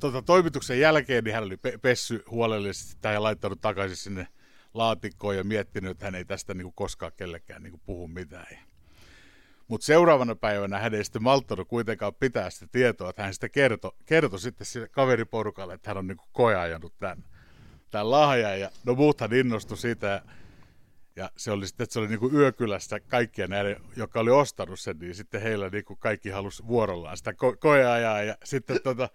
[0.01, 4.27] tuota, toimituksen jälkeen, niin hän oli pe- pessy huolellisesti tai laittanut takaisin sinne
[4.79, 8.59] laatikkoon ja miettinyt, että hän ei tästä niin kuin koskaan kellekään niin kuin puhu mitään.
[9.69, 13.93] Mutta seuraavana päivänä hän ei sitten malttanut kuitenkaan pitää sitä tietoa, että hän sitten kertoi,
[14.07, 17.25] kertoi sitten sille kaveriporukalle, että hän on niin koeajanut tämän,
[17.91, 18.61] tämän lahjan.
[18.61, 20.23] Ja no muuthan innostui siitä ja,
[21.17, 24.81] ja se oli sitten, että se oli niin kuin yökylässä kaikkien näiden, jotka oli ostanut
[24.81, 29.09] sen, niin sitten heillä niin kuin kaikki halusi vuorollaan sitä ko- koeajaa ja sitten tota,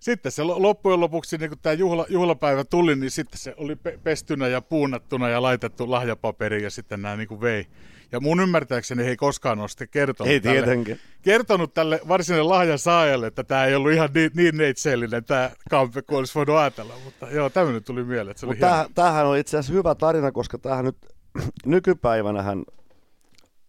[0.00, 3.76] sitten se lo- loppujen lopuksi, niin kun tämä juhla, juhlapäivä tuli, niin sitten se oli
[3.76, 7.66] pe- pestynä ja puunattuna ja laitettu lahjapaperiin ja sitten nämä niin kuin vei.
[8.12, 12.78] Ja mun ymmärtääkseni he ei koskaan ole sitten kertonut, Ei tälle, kertonut tälle varsinainen lahjan
[12.78, 16.94] saajalle, että tämä ei ollut ihan niin, niin neitseellinen tämä kampe kuin olisi voinut ajatella.
[17.04, 20.84] Mutta joo, tämmöinen tuli mieleen, Mutta tämähän, tämähän on itse asiassa hyvä tarina, koska tämähän
[20.84, 20.96] nyt
[21.66, 22.64] nykypäivänähän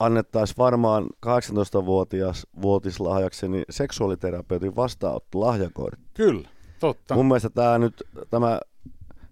[0.05, 6.05] annettaisiin varmaan 18-vuotias vuotislahjaksi niin seksuaaliterapeutin vastaanotto lahjakortti.
[6.13, 6.49] Kyllä,
[6.79, 7.15] totta.
[7.15, 8.59] Mun mielestä tämä nyt, tämä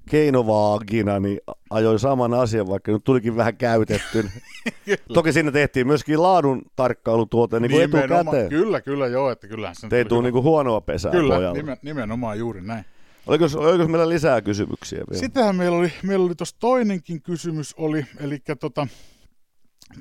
[0.09, 1.39] keinovaagina, niin
[1.69, 4.29] ajoi saman asian, vaikka nyt tulikin vähän käytetty.
[5.13, 8.49] Toki siinä tehtiin myöskin laadun tarkkailutuote niin kuin Nimenomaan- etukäteen.
[8.49, 10.25] Kyllä, kyllä, joo, että kyllähän se Ei tule hyvä.
[10.25, 11.57] niin kuin huonoa pesää Kyllä, pojalle.
[11.57, 12.85] nimen, nimenomaan juuri näin.
[13.27, 15.19] Oliko, oliko meillä lisää kysymyksiä vielä?
[15.19, 18.87] Sittenhän meillä oli, meillä oli tuossa toinenkin kysymys, oli, eli tota,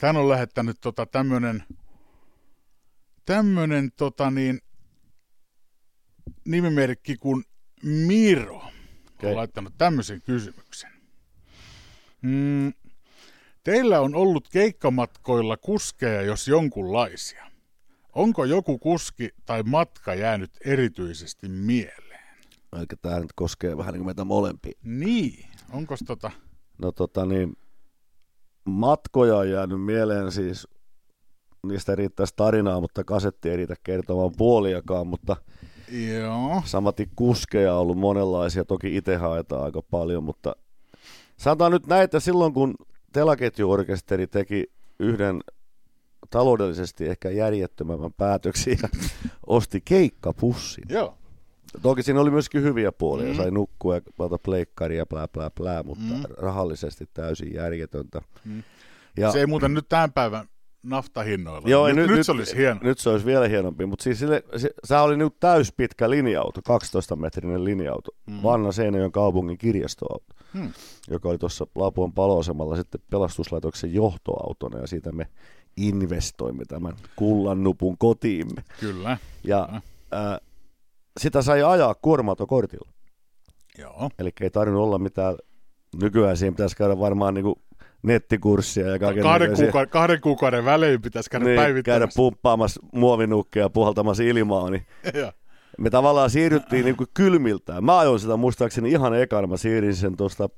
[0.00, 1.64] tän on lähettänyt tota tämmönen,
[3.24, 4.60] tämmönen tota niin,
[6.44, 7.44] nimimerkki kuin
[7.82, 8.56] Miro.
[8.56, 9.30] Okay.
[9.30, 10.90] On laittanut tämmöisen kysymyksen.
[12.22, 12.72] Mm,
[13.64, 17.50] teillä on ollut keikkamatkoilla kuskeja, jos jonkunlaisia.
[18.12, 22.20] Onko joku kuski tai matka jäänyt erityisesti mieleen?
[22.76, 24.78] Eli tämä nyt koskee vähän niin kuin meitä molempia.
[24.82, 26.30] Niin, onko tota...
[26.78, 27.56] No tota niin,
[28.68, 30.68] matkoja on jäänyt mieleen siis,
[31.66, 35.36] niistä riittäisi tarinaa, mutta kasetti ei riitä kertomaan puoliakaan, mutta
[36.20, 36.62] Joo.
[36.64, 40.56] samati kuskeja on ollut monenlaisia, toki itse haetaan aika paljon, mutta
[41.36, 42.74] sanotaan nyt näitä silloin, kun
[43.12, 44.64] telaketjuorkesteri teki
[44.98, 45.40] yhden
[46.30, 48.88] taloudellisesti ehkä järjettömämmän päätöksiä,
[49.46, 50.84] osti keikkapussin.
[50.88, 51.17] Joo.
[51.82, 53.32] Toki siinä oli myöskin hyviä puolia, Mm.
[53.32, 53.36] mm.
[53.36, 56.16] sai nukkua ja pelata pleikkaria, plää, plää, plää, mutta Mm.
[56.16, 56.22] mm.
[56.38, 58.20] rahallisesti täysin järjetöntä.
[58.44, 58.62] Mm.
[59.16, 60.46] Ja Se ei muuten nyt tämän päivän
[60.82, 61.68] naftahinnoilla.
[61.68, 62.80] Joo, nyt, nyt- nyt, se olisi hieno.
[62.82, 67.64] nyt se olisi vielä hienompi, mutta siis sille, se, se oli nyt täyspitkä linja-auto, 12-metrinen
[67.64, 68.34] linja-auto, Mm.
[68.34, 68.42] mm.
[68.42, 70.72] vanha Seinäjoen kaupungin kirjastoauto, Hmm.
[71.10, 75.26] joka oli tuossa Lapuan paloasemalla sitten pelastuslaitoksen johtoautona ja siitä me
[75.76, 78.64] investoimme tämän kullannupun kotiimme.
[78.80, 79.18] Kyllä.
[79.44, 79.82] Ja Kyllä.
[80.10, 80.38] ää,
[81.18, 82.90] sitä sai ajaa kuorma-autokortilla.
[83.78, 84.10] Joo.
[84.18, 85.36] Eli ei tarvinnut olla mitään,
[86.00, 87.54] nykyään siinä pitäisi käydä varmaan niin
[88.02, 92.16] nettikurssia ja kaiken Kahden, kuukauden, kahden kuukauden välein pitäisi käydä niin, käydä päivittämässä.
[92.16, 94.86] pumppaamassa muovinukkeja ja puhaltamassa ilmaa, niin
[95.78, 97.84] me tavallaan siirryttiin niin kuin kylmiltään.
[97.84, 100.48] Mä ajoin sitä muistaakseni ihan ekana, mä siirrin sen tuosta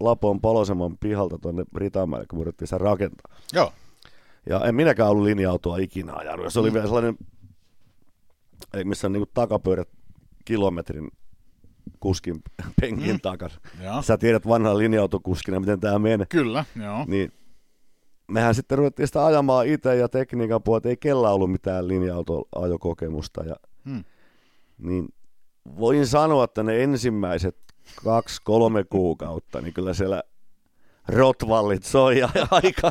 [0.00, 3.36] Lapon paloseman pihalta tuonne Ritamäelle, kun yritettiin sitä rakentaa.
[3.52, 3.72] Joo.
[4.48, 6.44] Ja en minäkään ollut linja-autoa ikinä ajanut.
[6.44, 6.74] Ja se oli Mm.
[6.74, 7.16] vielä sellainen,
[8.84, 9.88] missä on niin kuin takapyörät
[10.46, 11.10] kilometrin
[12.00, 12.42] kuskin
[12.80, 13.20] penkin Mm.
[13.20, 13.54] takana.
[13.82, 14.02] Joo.
[14.02, 16.26] Sä tiedät vanhan linja-autokuskina, miten tämä menee.
[16.30, 17.04] Kyllä, joo.
[17.06, 17.32] Niin
[18.28, 20.88] mehän sitten ruvettiin sitä ajamaan itse ja tekniikan puolelta.
[20.88, 23.44] Ei kellä ollut mitään linja-ajokokemusta.
[23.44, 24.04] Ja, Hmm.
[24.78, 25.08] Niin
[25.78, 27.56] voin sanoa, että ne ensimmäiset
[28.04, 30.22] kaksi-kolme kuukautta, niin kyllä siellä
[31.08, 32.90] rotvallit soi ja aika,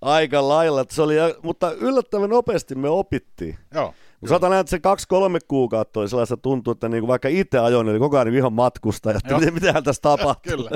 [0.00, 0.84] aika lailla.
[0.90, 3.58] Se oli, mutta yllättävän nopeasti me opittiin.
[3.74, 3.94] Joo.
[4.20, 7.98] Kun sanotaan että se kaksi-kolme kuukautta oli sellaista tuntuu, että niinku vaikka itse ajoin, oli
[7.98, 10.52] koko ajan ihan matkustaja, että miten, mitähän tässä tapahtuu.
[10.56, 10.70] Kyllä.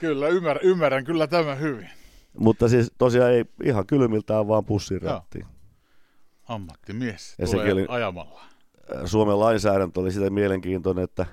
[0.00, 1.90] Kyllä, ymmärrän, ymmärrän kyllä tämän hyvin.
[2.38, 5.46] Mutta siis tosiaan ei ihan kylmiltään vaan pussin rattiin.
[6.48, 8.40] Ammattimies Ja tulee sekin oli- ajamalla.
[9.04, 11.26] Suomen lainsäädäntö oli sitä mielenkiintoinen, että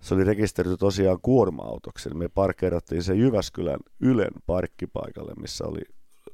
[0.00, 2.14] se oli rekisteröity tosiaan kuorma-autoksi.
[2.14, 5.80] Me parkkeerattiin se Jyväskylän Ylen parkkipaikalle, missä oli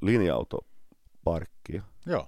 [0.01, 1.81] linja-autoparkki.
[2.05, 2.27] Joo.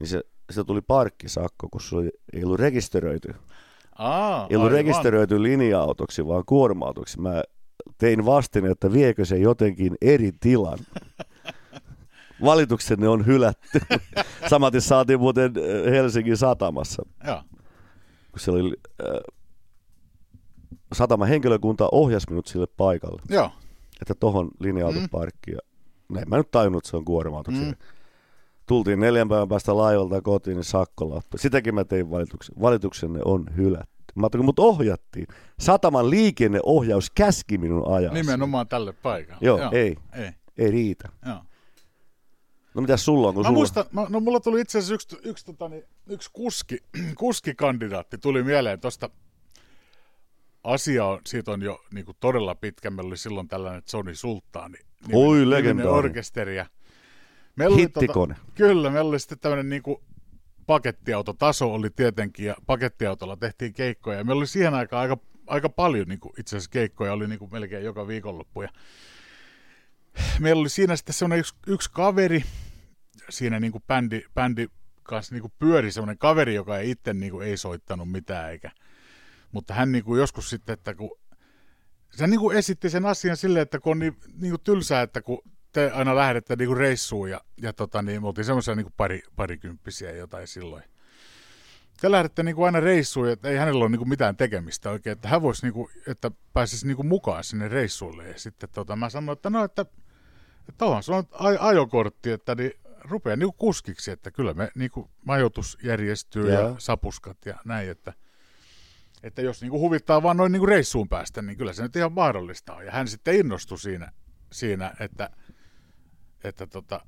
[0.00, 3.34] Niin se, se tuli parkkisakko, kun se oli, ei ollut rekisteröity.
[3.98, 4.84] Aa, Ei ollut aivan.
[4.84, 7.20] rekisteröity linja-autoksi, vaan kuorma-autoksi.
[7.20, 7.42] Mä
[7.98, 10.78] tein vastin, että viekö se jotenkin eri tilan.
[12.44, 13.80] Valituksenne on hylätty.
[14.50, 17.42] Samaten saatiin muuten äh, Helsingin satamassa, Joo.
[18.32, 19.34] kun siellä oli äh,
[20.92, 23.50] sataman henkilökunta ohjasi minut sille paikalle, Joo.
[24.00, 25.58] että tohon linja-autoparkkiin.
[26.08, 26.14] Mm.
[26.14, 27.60] Näin mä nyt tajunnut, että se on kuorma-autoksi.
[27.60, 27.74] Mm.
[28.66, 31.38] Tultiin neljän päivän päästä laivalta kotiin, niin sakkolappu.
[31.38, 32.54] Sitäkin mä tein valituksen.
[32.60, 33.94] Valituksenne on hylätty.
[34.14, 35.26] Mä ajattelin, mut ohjattiin.
[35.60, 38.14] Sataman liikenneohjaus käski minun ajaa.
[38.14, 39.38] Nimenomaan tälle paikalle.
[39.40, 39.96] Joo, ei.
[40.12, 40.30] Ei.
[40.58, 41.08] Ei riitä.
[41.26, 41.38] Joo.
[42.74, 43.34] No mitäs sulla on?
[43.34, 43.58] Kun Mä sulla...
[43.58, 46.78] muistan, mä, no mulla tuli itse asiassa yksi, yksi, tota, niin, yksi kuski,
[47.18, 49.10] kuskikandidaatti tuli mieleen tuosta
[50.64, 52.90] asia on, siitä on jo niin kuin todella pitkä.
[52.90, 54.78] Meillä oli silloin tällainen Sony Sultaani.
[55.12, 55.98] Oi, niminen legendaarinen.
[55.98, 56.56] orkesteri.
[56.56, 56.66] Ja
[57.56, 58.36] meillä Hittikone.
[58.54, 59.96] kyllä, meillä oli sitten tämmöinen niin kuin
[60.66, 64.18] pakettiautotaso oli tietenkin, ja pakettiautolla tehtiin keikkoja.
[64.18, 67.38] Ja meillä oli siihen aikaan aika, aika paljon niin kuin itse asiassa keikkoja, oli niin
[67.38, 68.62] kuin melkein joka viikonloppu.
[68.62, 68.68] Ja
[70.40, 72.44] meillä oli siinä sitten semmoinen yksi, yksi kaveri,
[73.30, 74.66] siinä niin kuin bändi, bändi
[75.02, 78.70] kanssa niin kuin pyöri semmoinen kaveri, joka ei itse niin kuin ei soittanut mitään, eikä,
[79.52, 81.18] mutta hän niin kuin joskus sitten, että kun
[82.10, 85.22] se niin kuin esitti sen asian silleen, että kun on niin, niin kuin tylsää, että
[85.22, 85.42] kun
[85.74, 88.94] te aina lähdette niin kuin reissuun ja, ja tota, niin me oltiin semmoisia niin kuin
[88.96, 90.82] pari, parikymppisiä jotain silloin.
[92.00, 95.12] Te lähdette niin kuin aina reissuun, että ei hänellä ole niin kuin mitään tekemistä oikein,
[95.12, 98.28] että hän voisi, niin kuin, että pääsisi niin kuin mukaan sinne reissuille.
[98.28, 99.86] Ja sitten tota, mä sanoin, että no, että
[100.68, 104.70] että onhan sulla nyt aj- ajokortti, että niin rupeaa niin kuin kuskiksi, että kyllä me
[104.74, 106.74] niin kuin majoitus järjestyy ja Joo.
[106.78, 108.12] sapuskat ja näin, että,
[109.22, 111.96] että jos niin kuin huvittaa vaan noin niin kuin reissuun päästä, niin kyllä se nyt
[111.96, 112.86] ihan mahdollista on.
[112.86, 114.12] Ja hän sitten innostui siinä,
[114.52, 115.30] siinä että,
[116.44, 117.00] että, tota,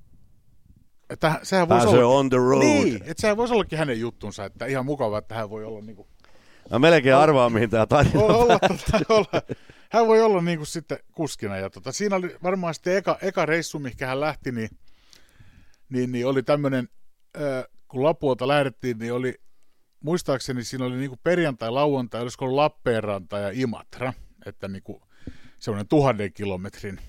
[1.10, 2.18] että sehän voisi Pääsee olla...
[2.18, 2.64] on the road.
[2.64, 5.96] Niin, että sehän voisi ollakin hänen juttunsa, että ihan mukava, että hän voi olla niin
[5.96, 6.08] kuin
[6.70, 9.42] Mä melkein arvaan, mihin tää tarina olla, olla, tota, olla.
[9.90, 11.56] Hän voi olla niin kuin sitten kuskina.
[11.56, 14.68] Ja tota, siinä oli varmaan sitten eka, eka reissu, mihin hän lähti, niin,
[15.88, 16.88] niin, niin oli tämmöinen,
[17.36, 19.34] äh, kun Lapuolta lähdettiin, niin oli,
[20.00, 24.12] muistaakseni siinä oli niin kuin perjantai, lauantai, olisiko ollut Lappeenranta ja Imatra,
[24.46, 25.02] että niin kuin
[25.58, 27.00] semmoinen tuhannen kilometrin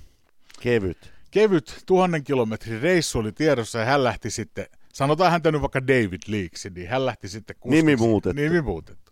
[0.61, 1.13] Kevyt.
[1.32, 6.21] Kevyt tuhannen kilometrin reissu oli tiedossa ja hän lähti sitten, sanotaan häntä nyt vaikka David
[6.28, 7.86] Leaksi, niin hän lähti sitten kuskiksi.
[7.86, 8.41] Nimi muutettu.
[8.41, 9.11] Nimi muutettu.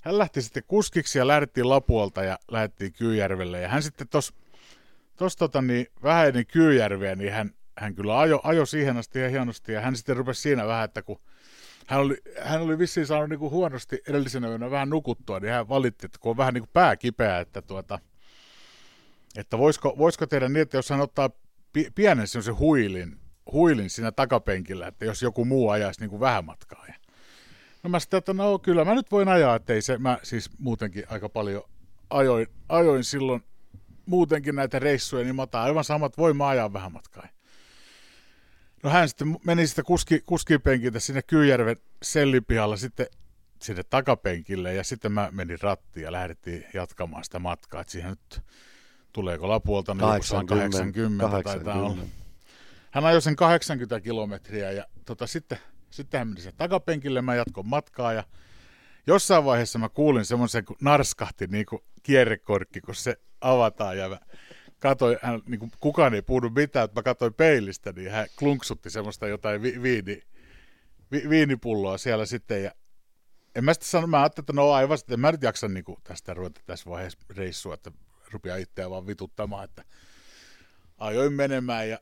[0.00, 4.34] Hän lähti sitten kuskiksi ja lähdettiin Lapuolta ja lähdettiin Kyyjärvelle ja hän sitten tuossa
[5.16, 9.28] tos tota niin, vähän ennen Kyyjärveä, niin hän, hän kyllä ajo, ajo siihen asti ja
[9.28, 11.20] hienosti ja hän sitten rupesi siinä vähän, että kun
[11.86, 15.68] hän oli, hän oli vissiin saanut niin kuin huonosti edellisenä yönä vähän nukuttua, niin hän
[15.68, 17.98] valitti, että kun on vähän niin kuin pää kipeä, että tuota,
[19.36, 21.30] että voisiko, voisiko tehdä niin, että jos hän ottaa
[21.72, 23.20] pi- pienen semmoisen huilin,
[23.52, 26.84] huilin siinä takapenkillä, että jos joku muu ajaisi niin kuin vähän matkaa.
[26.88, 26.94] Ja
[27.82, 30.50] no mä sitten, että no kyllä mä nyt voin ajaa, että ei se, mä siis
[30.58, 31.62] muutenkin aika paljon
[32.10, 33.42] ajoin, ajoin silloin
[34.06, 37.28] muutenkin näitä reissuja, niin mä otan aivan samat, voin mä ajaa vähän matkaa.
[38.82, 43.06] No hän sitten meni sitä kuski, kuskipenkiltä sinne Kyyjärven sellipihalla sitten
[43.62, 48.42] sinne takapenkille ja sitten mä menin rattiin ja lähdettiin jatkamaan sitä matkaa, että siihen nyt
[49.12, 52.02] tuleeko Lapuolta, niin joku 180 taitaa olla.
[52.90, 55.58] Hän ajoi sen 80 kilometriä ja tota, sitten,
[55.90, 58.24] sitten hän meni sen takapenkille, mä jatkoin matkaa ja
[59.06, 64.18] jossain vaiheessa mä kuulin semmoisen, kun narskahti niin kuin kierrekorkki, kun se avataan ja mä
[64.78, 68.90] katsoin, hän, niin kuin, kukaan ei puhunut mitään, että mä katsoin peilistä, niin hän klunksutti
[68.90, 70.22] semmoista jotain vi, viini,
[71.12, 72.70] vi, viinipulloa siellä sitten ja
[73.54, 75.98] en mä sitten sano, mä ajattelin, että no aivan en mä nyt jaksa niin kuin
[76.04, 77.90] tästä ruveta tässä vaiheessa reissua, että
[78.32, 79.84] rupeaa itseään vaan vituttamaan, että
[80.98, 81.98] ajoin menemään ja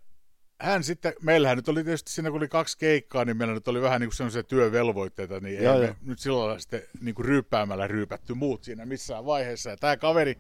[0.61, 3.83] hän sitten, meillähän nyt oli tietysti siinä, kun oli kaksi keikkaa, niin meillä nyt oli
[3.83, 5.89] vähän niin kuin sellaisia työvelvoitteita, niin Joo, ei joo.
[5.89, 9.71] me nyt lailla sitten niin kuin ryyppäämällä ryypätty muut siinä missään vaiheessa.
[9.71, 10.39] Ja tämä kaveri,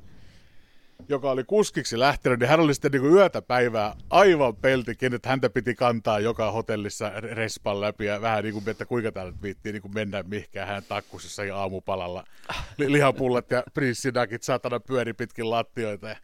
[1.09, 5.51] joka oli kuskiksi lähtenyt, niin hän oli sitten niin yötä päivää aivan peltikin, että häntä
[5.51, 9.83] piti kantaa joka hotellissa respan läpi ja vähän niin kuin, että kuinka täällä viittiin niin
[9.83, 12.25] kuin mennä mihinkään hän takkusissa ja aamupalalla.
[12.79, 16.09] Li- lihapullat ja prinssinakit saatana pyöri pitkin lattioita.
[16.09, 16.17] Ja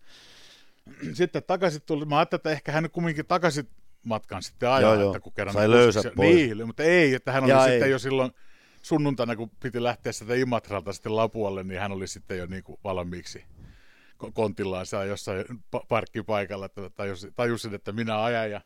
[1.13, 3.69] sitten takaisin tuli, mä ajattelin, että ehkä hän kumminkin takaisin
[4.07, 6.35] matkan sitten ajaa, Joo, että kun kerran Sai kuskiksi- pois.
[6.35, 7.91] Niin, mutta ei, että hän oli Jaa, sitten ei.
[7.91, 8.33] jo silloin
[8.83, 12.79] sunnuntaina, kun piti lähteä sitä Imatralta sitten Lapualle, niin hän oli sitten jo niin kuin
[12.85, 13.45] valmiiksi
[14.35, 15.45] kontillaan siellä jossain
[15.77, 18.51] pa- parkkipaikalla, että tajusin, tajusin, että minä ajan.
[18.51, 18.61] Ja...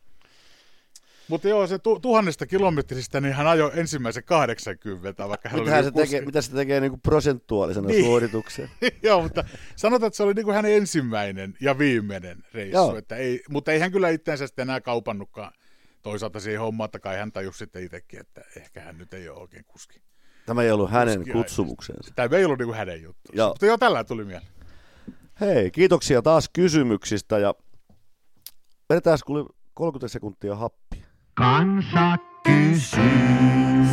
[1.28, 5.84] Mutta joo, se tu- tuhannesta kilometristä, niin hän ajoi ensimmäisen 80, vaikka hän Mitä oli
[5.84, 6.06] se, kuski.
[6.08, 8.04] tekee, mitä se tekee niin kuin prosentuaalisena Niin.
[8.04, 8.68] suorituksena?
[9.02, 9.44] Joo, mutta
[9.76, 12.76] sanotaan, että se oli niin kuin hänen ensimmäinen ja viimeinen reissu.
[12.76, 12.96] Joo.
[12.96, 15.52] Että ei, mutta ei hän kyllä itseensä sitten enää kaupannutkaan
[16.02, 19.38] toisaalta siihen hommaan, että kai hän tajusi sitten itsekin, että ehkä hän nyt ei ole
[19.40, 20.00] oikein kuski.
[20.46, 22.12] Tämä ei ollut hänen kutsumuksensa.
[22.16, 23.32] Tämä ei ollut niin kuin hänen juttu.
[23.48, 24.55] Mutta joo, tällä tuli mieleen.
[25.40, 27.54] Hei, kiitoksia taas kysymyksistä ja
[28.90, 31.06] vedetään kuule 30 sekuntia happia.
[31.34, 33.02] Kansa kysyy.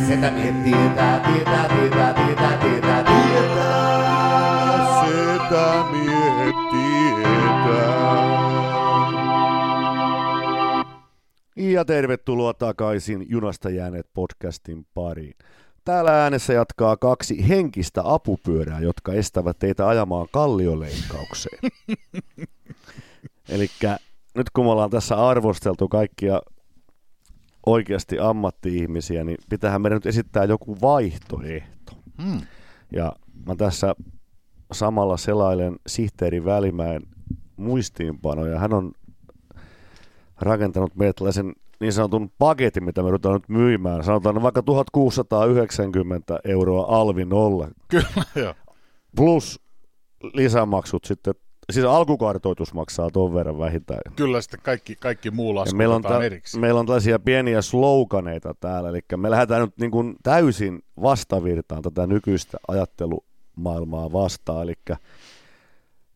[0.06, 3.84] Setä miehet tietää, tietää, tietää, tietää, tietää, tietää.
[5.06, 6.54] Setä miehet
[11.56, 15.34] Ja tervetuloa takaisin Junasta jääneet podcastin pariin.
[15.84, 21.58] Täällä äänessä jatkaa kaksi henkistä apupyörää, jotka estävät teitä ajamaan kallioleikkaukseen.
[23.48, 23.68] Eli
[24.34, 26.40] nyt kun me ollaan tässä arvosteltu kaikkia
[27.66, 31.92] oikeasti ammatti-ihmisiä, niin pitäähän meidän nyt esittää joku vaihtoehto.
[32.22, 32.40] Hmm.
[32.92, 33.12] Ja
[33.46, 33.94] mä tässä
[34.72, 37.02] samalla selailen sihteeri Välimäen
[37.56, 38.58] muistiinpanoja.
[38.58, 38.92] Hän on
[40.40, 41.52] rakentanut meille tällaisen
[41.84, 44.04] niin sanotun paketin, mitä me ruvetaan nyt myymään.
[44.04, 48.06] Sanotaan vaikka 1690 euroa alvi nolla, Kyllä,
[48.44, 48.54] joo.
[49.16, 49.60] plus
[50.34, 51.34] lisämaksut sitten.
[51.72, 54.00] Siis alkukartoitus maksaa ton verran vähintään.
[54.16, 56.60] Kyllä sitten kaikki, kaikki muu Ja lasku meillä, on ta- erikseen.
[56.60, 62.06] meillä on tällaisia pieniä sloganeita täällä, eli me lähdetään nyt niin kuin täysin vastavirtaan tätä
[62.06, 64.74] nykyistä ajattelumaailmaa vastaan, eli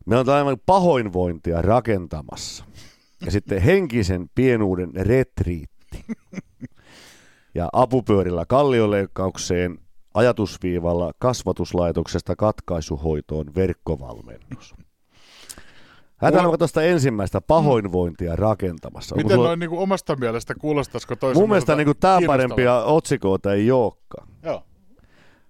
[0.05, 2.65] meillä on tällainen pahoinvointia rakentamassa
[3.25, 6.05] ja sitten henkisen pienuuden retriitti
[7.55, 9.77] ja apupyörillä kallioleikkaukseen
[10.13, 14.75] ajatusviivalla kasvatuslaitoksesta katkaisuhoitoon verkkovalmennus.
[16.21, 19.15] Lähdetään vaikka tuosta ensimmäistä pahoinvointia rakentamassa.
[19.15, 23.53] Miten sulla- noin niin kuin omasta mielestä kuulostaisiko toisaalta Mun mielestä niin tämä parempia otsikoita
[23.53, 24.27] ei olekaan.
[24.43, 24.63] Joo.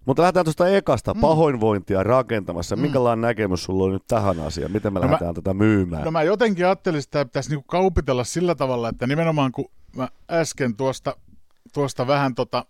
[0.05, 1.19] Mutta lähdetään tuosta ekasta mm.
[1.21, 2.75] pahoinvointia rakentamassa.
[2.75, 2.81] Mm.
[2.81, 4.71] Minkälainen näkemys sulla on nyt tähän asiaan?
[4.71, 6.03] Miten me No mä- lähdetään tätä myymään?
[6.05, 10.09] No mä jotenkin ajattelin, että tämä pitäisi niinku kaupitella sillä tavalla, että nimenomaan kun mä
[10.31, 11.15] äsken tuosta,
[11.73, 12.65] tuosta vähän tota,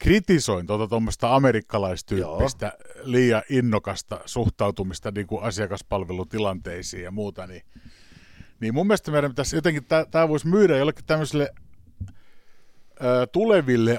[0.00, 7.62] kritisoin tuota tuommoista amerikkalaistyyppistä liian innokasta suhtautumista niin kuin asiakaspalvelutilanteisiin ja muuta, niin,
[8.60, 11.50] niin mun mielestä meidän pitäisi jotenkin, tämä voisi myydä jollekin tämmöiselle
[13.04, 13.98] ö, tuleville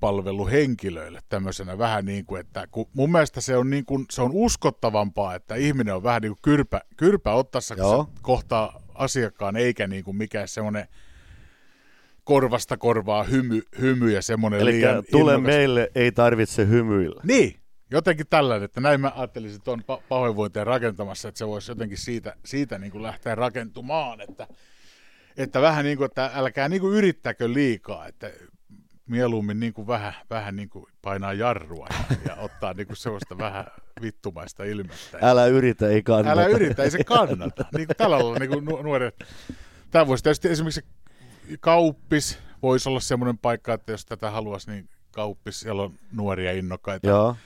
[0.00, 4.30] asiakaspalveluhenkilöille tämmöisenä vähän niin kuin, että kun mun mielestä se on, niin kuin, se on
[4.34, 8.04] uskottavampaa, että ihminen on vähän niin kuin kyrpä, kyrpä ottaessa, Joo.
[8.14, 10.88] se kohtaa asiakkaan, eikä niin kuin mikään semmoinen
[12.24, 15.54] korvasta korvaa hymy, hymy ja semmoinen Eli liian tule innokas.
[15.54, 17.20] meille, ei tarvitse hymyillä.
[17.24, 21.98] Niin, jotenkin tällainen, että näin mä ajattelisin tuon pa- pahoinvointia rakentamassa, että se voisi jotenkin
[21.98, 24.46] siitä, siitä niin kuin lähteä rakentumaan, että,
[25.36, 28.30] että vähän niin kuin, että älkää niin kuin yrittäkö liikaa, että
[29.10, 33.38] mieluummin niin kuin vähän, vähän niin kuin painaa jarrua ja, ja ottaa niin kuin sellaista
[33.38, 33.66] vähän
[34.02, 35.18] vittumaista ilmettä.
[35.22, 36.32] Älä yritä, ei kannata.
[36.32, 37.64] Älä yritä, ei se kannata.
[37.76, 39.24] Niin kuin tällä lailla niin kuin nu- nuoret.
[39.90, 40.84] Tämä voisi tietysti esimerkiksi
[41.60, 47.08] kauppis voisi olla semmoinen paikka, että jos tätä haluaisi, niin kauppis, siellä on nuoria innokkaita
[47.08, 47.36] Joo.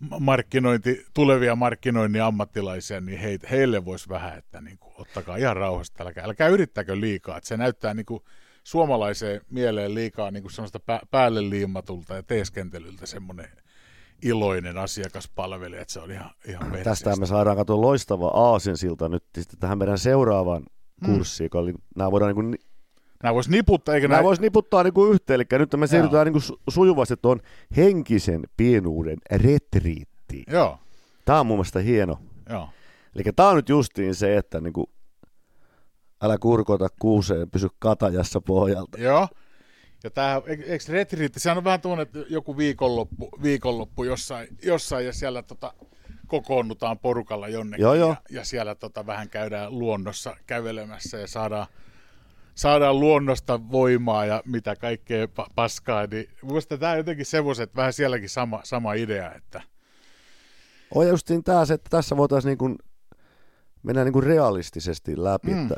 [0.00, 5.56] ma- markkinointi, tulevia markkinoinnin ammattilaisia, niin he, heille voisi vähän, että niin kuin, ottakaa ihan
[5.56, 7.36] rauhasta, älkää, älkää yrittäkö liikaa.
[7.36, 8.22] Että se näyttää niin kuin,
[8.64, 13.48] suomalaiseen mieleen liikaa niin kuin semmoista pä, päälle liimatulta ja teeskentelyltä semmoinen
[14.22, 19.58] iloinen asiakaspalvelija, että se on ihan, ihan Tästä me saadaan katsoa loistava aasinsilta nyt sitten
[19.58, 20.62] tähän meidän seuraavaan
[21.04, 22.58] kurssiin, joka oli, nämä voidaan niin kuin,
[23.22, 24.26] Nämä voisi niputtaa, eikä nämä nämä...
[24.26, 27.40] voisi niputtaa niin kuin yhteen, eli nyt me siirrytään niin kuin su- sujuvasti tuon
[27.76, 30.44] henkisen pienuuden retriittiin.
[30.50, 30.78] Joo,
[31.24, 32.18] Tämä on mun mielestä hieno.
[32.50, 32.68] joo.
[33.14, 34.90] Eli tämä on nyt justiin se, että niinku,
[36.24, 38.98] älä kurkota kuuseen, pysy katajassa pohjalta.
[38.98, 39.28] Joo.
[40.04, 45.12] Ja tämä, eikö retriitti, sehän on vähän tuonne, että joku viikonloppu, viikonloppu jossain, jossain ja
[45.12, 45.74] siellä tota,
[46.26, 47.82] kokoonnutaan porukalla jonnekin.
[47.82, 48.08] Joo, joo.
[48.08, 51.66] Ja, ja siellä tota, vähän käydään luonnossa kävelemässä ja saadaan,
[52.54, 56.06] saadaan luonnosta voimaa ja mitä kaikkea pa- paskaa.
[56.06, 59.62] Niin minusta tämä on jotenkin semmoiset, että vähän sielläkin sama, sama idea, että
[60.94, 62.78] On justiin tämä se, että tässä voitaisiin niin
[63.82, 65.62] mennään niin kuin realistisesti läpi, Mm.
[65.62, 65.76] että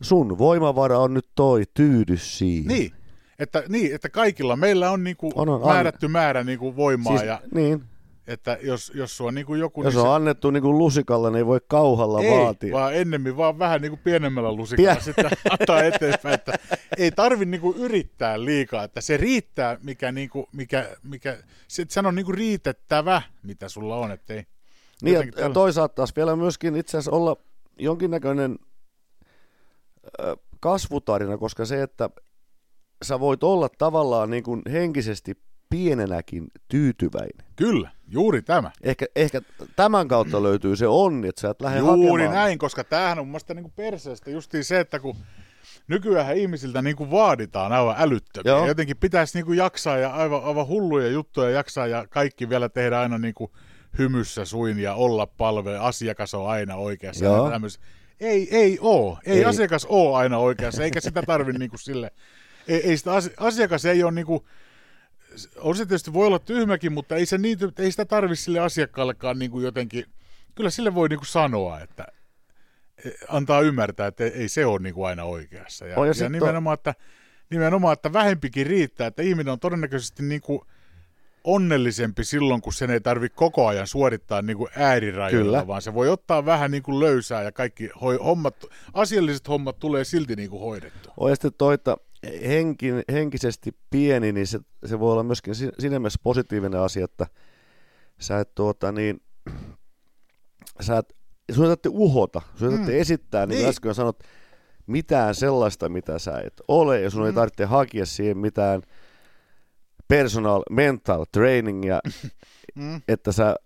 [0.00, 2.68] sun voimavara on nyt toi, tyydy siihen.
[2.68, 2.92] Niin,
[3.38, 7.40] että, niin, että kaikilla meillä on, niinku On, on, määrätty määrä niinku voimaa, siis, ja
[7.54, 7.84] niin,
[8.26, 9.82] että jos, jos sua niinku joku...
[9.82, 12.74] jos niin on annettu niin kuin lusikalla, niin ei voi kauhalla ei, vaatia.
[12.74, 15.30] vaan ennemmin vaan vähän niinku pienemmällä lusikalla Pie- sitten
[15.60, 16.52] antaa eteenpäin, että
[16.98, 21.38] ei tarvi niinku yrittää liikaa, että se riittää, mikä, niinku, mikä, mikä
[21.68, 24.36] se, sen on niinku riitettävä, mitä sulla on, ettei
[25.02, 27.36] Niin, ja, jotenkin ja tällä- toisaalta taas vielä myöskin itse asiassa olla
[27.78, 28.58] jonkinnäköinen
[30.60, 32.10] kasvutarina, koska se, että
[33.04, 35.34] sä voit olla tavallaan niin kuin henkisesti
[35.70, 37.46] pienenäkin tyytyväinen.
[37.56, 38.70] Kyllä, juuri tämä.
[38.82, 39.40] Ehkä, ehkä
[39.76, 42.44] tämän kautta löytyy se onni, että sä et lähde Juuri hakemaan.
[42.44, 45.16] näin, koska tämähän on mun mielestä niin perseestä justiin se, että kun
[45.88, 48.52] nykyään ihmisiltä niin kuin vaaditaan aivan älyttömiä.
[48.52, 48.66] Joo.
[48.66, 53.00] Jotenkin pitäisi niin kuin jaksaa ja aivan, aivan hulluja juttuja jaksaa ja kaikki vielä tehdä
[53.00, 53.50] aina niin kuin
[53.98, 55.78] hymyssä suin ja olla palvele.
[55.78, 57.24] Asiakas on aina oikeassa.
[57.24, 57.44] Joo.
[57.44, 57.82] Ja tämmöisiä.
[58.20, 59.18] Ei, ei oo.
[59.26, 59.44] Ei, Ei.
[59.44, 62.10] asiakas oo aina oikeassa, eikä sitä tarvi niin kuin sille.
[62.68, 64.44] Ei, ei sitä asi- asiakas ei ole niin kuin,
[65.56, 69.38] on se tietysti voi olla tyhmäkin, mutta ei, se niin, ei sitä tarvi sille asiakkaallekaan
[69.38, 70.04] niin kuin jotenkin,
[70.54, 72.06] kyllä sille voi niin kuin sanoa, että
[73.28, 75.86] antaa ymmärtää, että ei se ole niin kuin aina oikeassa.
[75.86, 76.94] Ja, On, ja ja, ja on- nimenomaan, että,
[77.50, 80.60] nimenomaan, että vähempikin riittää, että ihminen on todennäköisesti niin kuin
[81.44, 85.66] onnellisempi silloin, kun sen ei tarvitse koko ajan suorittaa niin kuin äärirajoilla, Kyllä.
[85.66, 88.56] vaan se voi ottaa vähän niin kuin löysää ja kaikki hoi- hommat,
[88.92, 91.14] asialliset hommat tulee silti niin kuin hoidettua.
[91.16, 91.96] On sitten toi, että
[92.46, 97.26] henki, henkisesti pieni, niin se, se voi olla myöskin si- siinä mielessä positiivinen asia, että
[98.20, 99.22] sä et tuota niin,
[100.80, 101.16] sä et,
[101.52, 103.68] sun tarvitse uhota, sun tarvitse esittää, niin, niin.
[103.68, 104.22] Äsken sanot,
[104.86, 108.82] mitään sellaista, mitä sä et ole, ja sun ei tarvitse hakea siihen mitään
[110.10, 112.00] personal mental trainingia,
[112.74, 113.02] Mm.
[113.08, 113.56] että sä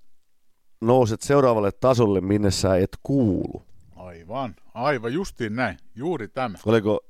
[0.80, 3.62] nouset seuraavalle tasolle, minne sä et kuulu.
[3.96, 6.58] Aivan, aivan justiin näin, juuri tämä.
[6.66, 7.00] Oliko,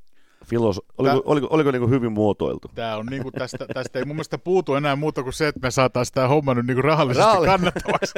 [0.44, 2.68] filoso- oliko, Tää- oliko, oliko niin hyvin muotoiltu?
[2.74, 5.70] Tämä on niinku tästä, tästä ei mun mielestä puutu enää muuta kuin se, että me
[5.70, 8.14] saataisiin tämä homma nyt niinku rahallisesti Rahalli- kannattavaksi.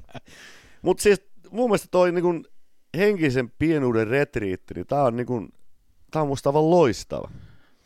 [0.82, 2.46] Mutta siis mun mielestä toi niin
[2.96, 5.48] henkisen pienuuden retriitti, niin tää on, niin kuin,
[6.10, 7.30] tää on musta aivan loistava.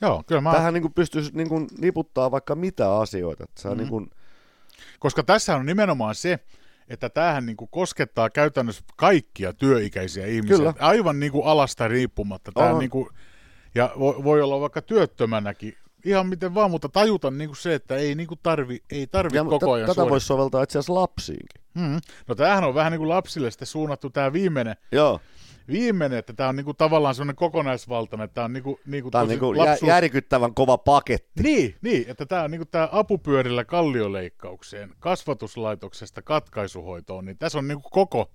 [0.05, 3.45] Joo, kyllä mä, Tähän niin kuin pystyisi niin kuin niputtaa vaikka mitä asioita.
[3.45, 3.79] Että sä Mhm.
[3.79, 4.11] niin kuin,
[4.99, 6.39] koska tässä on nimenomaan se,
[6.89, 10.57] että tämähän niinku koskettaa käytännössä kaikkia työikäisiä ihmisiä.
[10.57, 10.75] Kyllä.
[10.79, 12.53] Aivan niinku alasta riippumatta.
[12.53, 12.79] Tää On.
[12.79, 13.11] niinku,
[13.75, 15.75] ja voi, voi olla vaikka työttömänäkin,
[16.05, 19.59] ihan miten vaan, mutta tajuta niinku se, että ei niinku tarvi, ei tarvi ja koko
[19.59, 20.11] t- ajan tätä suorittaa.
[20.11, 21.63] voisi soveltaa itse asiassa lapsiinkin.
[21.75, 22.01] Mm.
[22.29, 25.21] No tämähän on vähän niin kuin lapsille sitten suunnattu tämä viimeinen, Joo,
[25.69, 29.27] viimeinen, että tämä on niinku tavallaan semmoinen kokonaisvaltainen, että tämä on niinku, niinku tää on
[29.27, 31.43] tosi niin kuin lapsuus- järkyttävän kova paketti.
[31.43, 37.89] Niin, niin, että tämä on niinku tää apupyörillä kallioleikkaukseen, kasvatuslaitoksesta katkaisuhoitoon, niin tässä on niinku
[37.91, 38.31] koko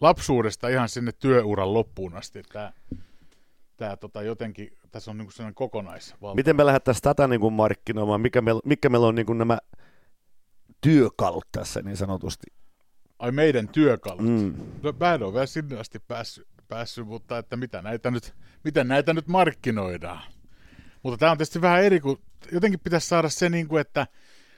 [0.00, 2.42] lapsuudesta ihan sinne työuran loppuun asti.
[2.52, 2.72] Tämä,
[3.76, 6.34] tää tota jotenkin, tässä on niinku sellainen kokonaisvalta.
[6.34, 8.20] Miten me lähdettäisiin tätä niin kuin markkinoimaan?
[8.20, 9.58] Mikä meillä, mikä meillä on niin kuin nämä
[10.80, 12.46] työkalut tässä niin sanotusti?
[13.18, 14.24] Ai meidän työkalut.
[14.24, 14.54] Mm.
[14.82, 18.88] No, mä en ole vielä sinne asti päässyt, päässyt mutta että mitä näitä nyt, miten
[18.88, 20.22] näitä nyt markkinoidaan.
[21.02, 22.18] Mutta tämä on tietysti vähän eri, kun
[22.52, 24.06] jotenkin pitäisi saada se, niin kuin, että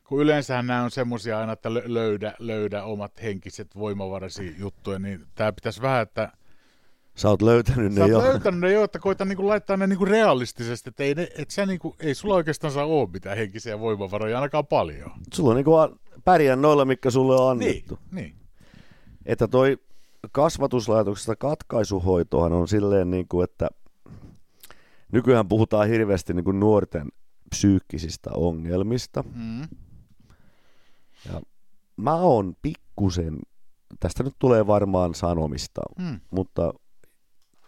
[0.04, 5.26] kun yleensähän nämä on semmoisia aina, että lö- löydä, löydä omat henkiset voimavarasi juttuja, niin
[5.34, 6.32] tämä pitäisi vähän, että
[7.14, 8.18] Sä oot löytänyt sä ne oot jo.
[8.32, 11.28] löytänyt ne jo, että koita niin kuin laittaa ne niin kuin realistisesti, että ei, ne,
[11.38, 15.10] et sä niin kuin, ei sulla oikeastaan saa ole mitään henkisiä voimavaroja ainakaan paljon.
[15.34, 17.98] Sulla on niin kuin pärjää noilla, mikä sulle on Niin, annettu.
[18.10, 18.34] niin.
[19.26, 19.78] Että toi
[20.32, 23.68] kasvatuslaitoksesta katkaisuhoitohan on silleen, niin kuin, että
[25.12, 27.08] nykyään puhutaan hirveästi niin kuin nuorten
[27.50, 29.24] psyykkisistä ongelmista.
[29.34, 29.62] Mm.
[31.96, 33.38] Mä oon pikkusen,
[34.00, 36.20] tästä nyt tulee varmaan sanomista, Mm.
[36.30, 36.74] mutta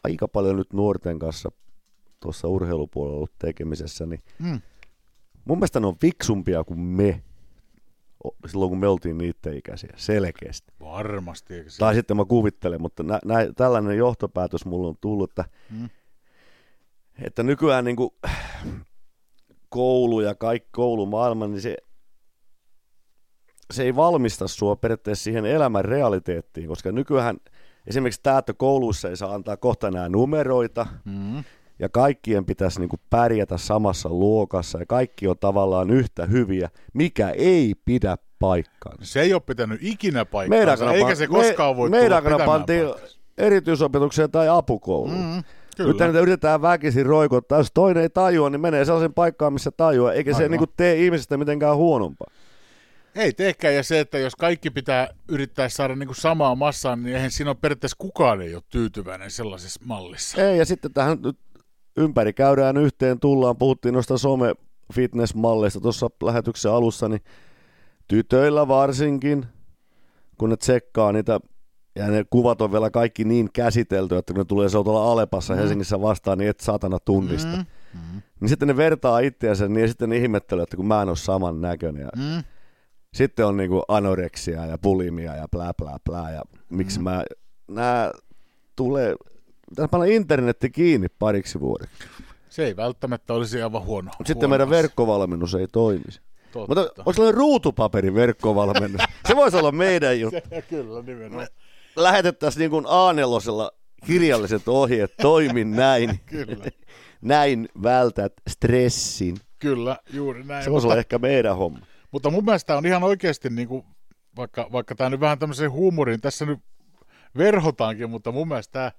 [0.05, 1.51] aika paljon nyt nuorten kanssa
[2.21, 4.61] tuossa urheilupuolella ollut tekemisessä, niin Mm.
[5.45, 7.23] mun mielestä ne on fiksumpia kuin me
[8.47, 10.73] silloin, kun me oltiin niiden ikäisiä, selkeästi.
[10.81, 11.55] Varmasti.
[11.55, 11.79] Eikö se?
[11.79, 15.89] Tai sitten mä kuvittelen, mutta nä, nä, tällainen johtopäätös mulla on tullut, että, Mm.
[17.23, 18.11] että nykyään niin kuin,
[19.69, 21.77] koulu ja kaikki koulumaailma, niin se,
[23.73, 27.37] se ei valmista sua periaatteessa siihen elämän realiteettiin, koska nykyään
[27.87, 31.45] esimerkiksi tämä, että kouluissa ei saa antaa kohta enää numeroita, Mm.
[31.79, 37.31] Ja kaikkien pitäisi niin kuin pärjätä samassa luokassa, ja kaikki on tavallaan yhtä hyviä, mikä
[37.31, 39.05] ei pidä paikkaansa.
[39.05, 40.13] Se ei ole pitänyt ikinä
[40.49, 42.87] Meidän paikkaansa, eikä se koskaan voi meidän tulla pantiin
[43.39, 45.25] erityisopetukseen tai apukouluun.
[45.25, 45.45] Mm, Nyt
[45.77, 46.07] kyllä.
[46.07, 47.59] niitä yritetään väkisin roikottaa.
[47.59, 50.51] Jos toinen ei tajua, niin menee sellaisen paikkaan, missä tajua, eikä se Aivan.
[50.51, 52.31] niinku tee ihmisestä mitenkään huonompaa.
[53.15, 57.17] Ei teekään, ja se, että jos kaikki pitää yrittää saada niin kuin samaa massaa, niin
[57.17, 60.43] eihän siinä ole periaatteessa kukaan ei ole tyytyväinen sellaisessa mallissa.
[60.43, 61.39] Ei, ja sitten tähän nyt
[61.97, 64.55] ympäri käydään yhteen, tullaan, puhuttiin noista some
[64.93, 67.21] fitness-malleista tuossa lähetyksen alussa, niin
[68.09, 69.47] tytöillä varsinkin,
[70.39, 71.41] kun ne tsekkaa niitä,
[71.97, 75.55] ja ne kuvat on vielä kaikki niin käsitelty, että kun ne tulee se tuolla Alepassa
[75.55, 75.59] mm.
[75.59, 77.57] Helsingissä vastaan, niin et saatana tunnista.
[77.57, 77.65] Mm.
[77.95, 78.23] Mm.
[78.41, 81.17] Niin sitten ne vertaa itseänsä, niin ja sitten ne ihmettelee, että kun mä en ole
[81.17, 82.03] saman näköinen.
[82.03, 82.45] Ja mm.
[83.15, 87.05] Sitten on niinku anoreksia ja bulimia ja plää plää plää, ja miksi mm.
[87.05, 87.25] mä,
[87.69, 88.13] nää
[88.77, 89.17] tulee,
[89.69, 92.09] pitäisi panna internetti kiinni pariksi vuodeksi.
[92.49, 94.11] Se ei välttämättä olisi aivan huono.
[94.25, 96.21] Sitten meidän verkkovalmennus ei toimisi.
[96.53, 96.75] Totta.
[96.75, 99.03] Mutta olisi sellainen ruutupaperin verkkovalmennus.
[99.29, 100.41] Se voisi olla meidän juttu.
[100.51, 101.47] Se, kyllä, nimenomaan.
[101.97, 106.21] Lähetettäisiin niin kuin A4 kirjalliset ohjeet, toimi näin.
[106.27, 106.57] kyllä.
[107.23, 109.37] näin vältät stressin.
[109.59, 110.65] Kyllä, juuri näin.
[110.65, 111.87] Se voisi olla ehkä meidän homma.
[112.11, 113.85] Mutta mun mielestä on ihan oikeasti, niin kuin,
[114.37, 116.59] vaikka, vaikka tämä nyt vähän tämmöisen huumorin, tässä nyt
[117.37, 118.93] verhotaankin, mutta mun mielestä tämä,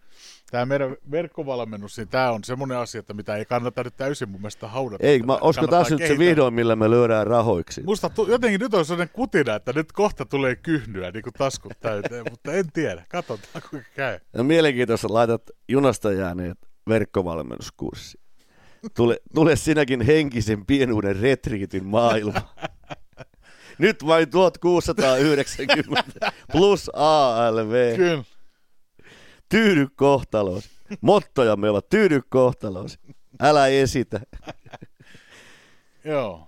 [0.51, 4.41] tämä meidän verkkovalmennus, niin tämä on semmoinen asia, että mitä ei kannata nyt täysin mun
[4.41, 5.07] mielestä haudata.
[5.07, 7.83] Ei, mä, olisiko taas nyt se vihdoin, millä me lyödään rahoiksi?
[7.83, 11.73] Musta tu- jotenkin nyt on sellainen kutina, että nyt kohta tulee kyhnyä niin kuin taskut
[11.79, 13.05] täyteen, mutta en tiedä.
[13.09, 14.19] Katsotaan, kuinka käy.
[14.33, 16.57] No, mielenkiintoista, laitat junasta jääneet
[16.89, 18.19] verkkovalmennuskurssi.
[18.95, 22.41] Tule, tule sinäkin henkisen pienuuden retriitin maailma.
[23.77, 27.95] Nyt vain 1690 plus ALV.
[27.95, 28.23] Kyllä.
[29.49, 30.69] Tyydy kohtaloos.
[31.01, 32.99] Mottojamme ovat tyydy kohtaloos.
[33.41, 34.19] Älä esitä.
[36.05, 36.47] Joo.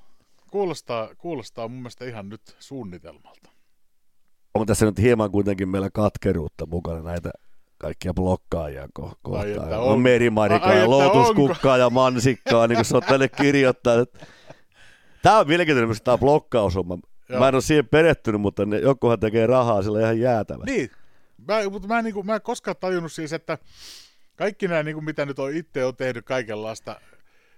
[0.52, 3.50] Kuulostaa, kuulostaa mun mielestä ihan nyt suunnitelmalta.
[4.54, 7.32] Onko tässä nyt hieman kuitenkin meillä katkeruutta mukana näitä
[7.78, 9.74] kaikkia blokkaajia ko- kohtaan.
[9.74, 14.18] On, on merimarikaa ja lootuskukkaa ja mansikkaa, niin kuin sä oot tänne kirjoittanut.
[15.22, 16.98] Tämä on mielenkiintoinen tämä blokkausomma.
[17.30, 17.40] Joo.
[17.40, 20.64] Mä en ole siihen perehtynyt, mutta ne, jokuhan tekee rahaa sillä ihan jäätävä.
[20.66, 20.92] Niin,
[21.48, 23.58] mä, mutta mä, en, niin kuin, mä en koskaan tajunnut siis, että
[24.36, 27.02] kaikki nämä, niin kuin, mitä nyt on itse on tehnyt kaikenlaista,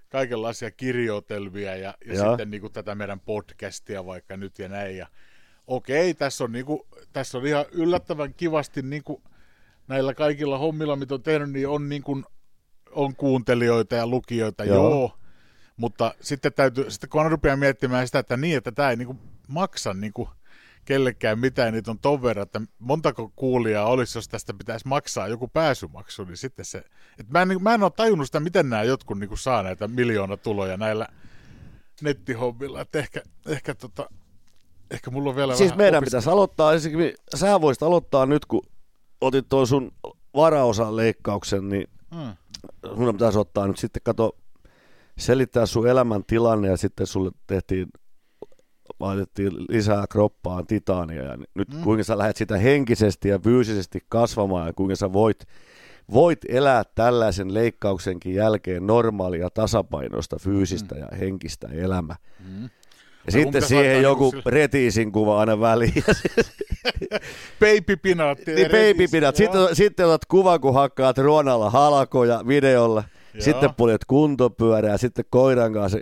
[0.10, 4.98] kaikenlaisia kirjoitelmia ja, ja sitten niin kuin, tätä meidän podcastia vaikka nyt ja näin.
[4.98, 5.08] Ja,
[5.68, 6.82] okei, tässä on, niin kuin,
[7.14, 9.24] tässä on ihan yllättävän kivasti niin kuin,
[9.88, 12.26] näillä kaikilla hommilla, mitä on tehnyt, niin on, niin kuin,
[12.92, 14.90] on kuuntelijoita ja lukijoita, joo.
[14.90, 15.18] joo.
[15.78, 19.06] Mutta sitten, täytyy, sitten kun on rupeaa miettimään sitä, että niin, että tämä ei niin
[19.06, 19.20] kuin,
[19.50, 20.30] maksa niin kuin,
[20.86, 25.48] kellekään mitään, niitä on ton verran, että montako kuulijaa olisi, jos tästä pitäisi maksaa joku
[25.48, 26.78] pääsymaksu, niin sitten se,
[27.20, 29.64] että mä en, niin mä en ole tajunnut sitä, miten nämä jotkut niin kuin, saa
[29.64, 31.08] näitä miljoona tuloja näillä
[32.02, 34.10] nettihommilla, että ehkä, ehkä, tota,
[34.92, 38.62] ehkä mulla on vielä Siis meidän pitäisi aloittaa, ensinnäkin, sä voisit aloittaa nyt, kun
[39.22, 39.92] otit tuon sun
[40.36, 42.34] varaosan leikkauksen, niin hmm.
[42.96, 44.38] sun pitäisi ottaa nyt sitten, kato,
[45.18, 47.88] selittää sun elämän tilanne ja sitten sulle tehtiin
[49.00, 51.82] laitettiin lisää kroppaan titania ja nyt mm.
[51.82, 55.46] kuinka sä lähdet sitä henkisesti ja fyysisesti kasvamaan ja kuinka sä voit,
[56.14, 61.02] voit elää tällaisen leikkauksenkin jälkeen normaalia tasapainoista fyysistä mm.
[61.02, 62.16] ja henkistä elämää.
[62.50, 62.70] Mm.
[63.26, 64.44] Ja sitten siihen joku sille...
[64.46, 65.94] retiisin kuva aina väliin.
[67.60, 68.56] baby pinaatti.
[68.56, 68.68] Niin.
[69.34, 73.04] Sitten, sitten otat kuva, kun hakkaat ruonalla halkoja videolla.
[73.34, 73.42] Joo.
[73.42, 76.00] Sitten poljet kuntopyörää, sitten koiran kanssa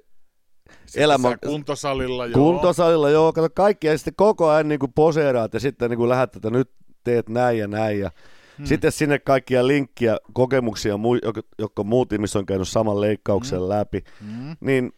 [0.95, 1.38] elämä...
[1.45, 2.33] kuntosalilla, joo.
[2.33, 3.33] Kuntosalilla, joo.
[3.33, 6.49] Kato kaikki, ja sitten koko ajan niin kuin poseeraat, ja sitten niin kuin lähdet, että
[6.49, 6.71] nyt
[7.03, 8.11] teet näin ja näin, ja
[8.57, 8.65] hmm.
[8.65, 10.93] sitten sinne kaikkia linkkiä, kokemuksia,
[11.59, 13.69] jotka muut ihmiset on käynyt saman leikkauksen hmm.
[13.69, 14.57] läpi, hmm.
[14.59, 14.91] niin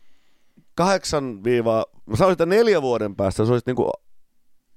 [0.75, 3.91] kahdeksan viiva, mä sanoisin, että neljä vuoden päästä se olisi niin kuin,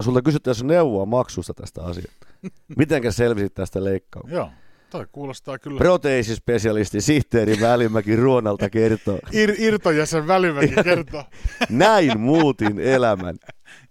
[0.02, 2.26] sulta kysyttäisiin neuvoa maksusta tästä asiasta.
[2.78, 4.36] Mitenkä selvisit tästä leikkauksesta?
[4.36, 4.50] Joo.
[4.92, 5.78] Toi kuulostaa kyllä.
[5.78, 9.18] Proteisispesialisti sihteeri Välimäki Ruonalta kertoo.
[9.32, 11.24] Ir, Irtojäsen Välimäki kertoo.
[11.70, 13.36] Näin muutin elämän.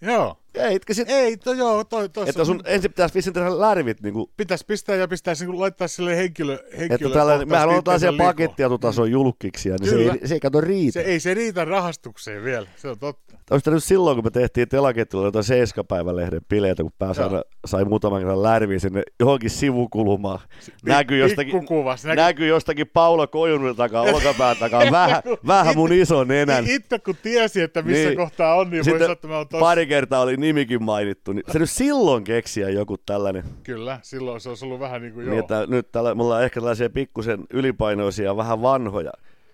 [0.01, 0.40] Joo.
[0.55, 1.09] Eitkö sit...
[1.09, 4.01] Ei, to, joo, toi, toi Että sun ensin pitäisi pistää tehdä lärvit.
[4.01, 4.29] Niin kuin...
[4.37, 9.07] Pitäisi pistää ja pitäisi niin laittaa sille henkilö, henkilö Että tällainen, mehän on tällaisia pakettietotason
[9.07, 9.11] mm.
[9.11, 10.91] julkkiksia, niin se ei, se ei kato riitä.
[10.91, 13.37] Se, ei se riitä rahastukseen vielä, se on totta.
[13.51, 18.19] Olisi nyt silloin, kun me tehtiin telaketjulla jotain Seiskapäivälehden bileitä, kun pääsi aina, sai muutaman
[18.19, 20.39] kerran lärviä sinne johonkin sivukulmaan.
[20.85, 22.15] Näkyy jostakin, näkyy...
[22.15, 26.67] näkyy jostakin Paula Kojunnin takaa, olkapään takaa, vähän, vähän mun iso nenän.
[26.67, 30.21] Itse kun tiesi, että missä niin, kohtaa on, niin voisi että mä oon Pari kertaa
[30.21, 33.43] oli nimikin mainittu, niin se nyt silloin keksiä joku tällainen.
[33.63, 35.31] Kyllä, silloin se olisi ollut vähän niin kuin joo.
[35.31, 39.11] Niin, että nyt tällä, mulla on ehkä tällaisia pikkusen ylipainoisia, vähän vanhoja.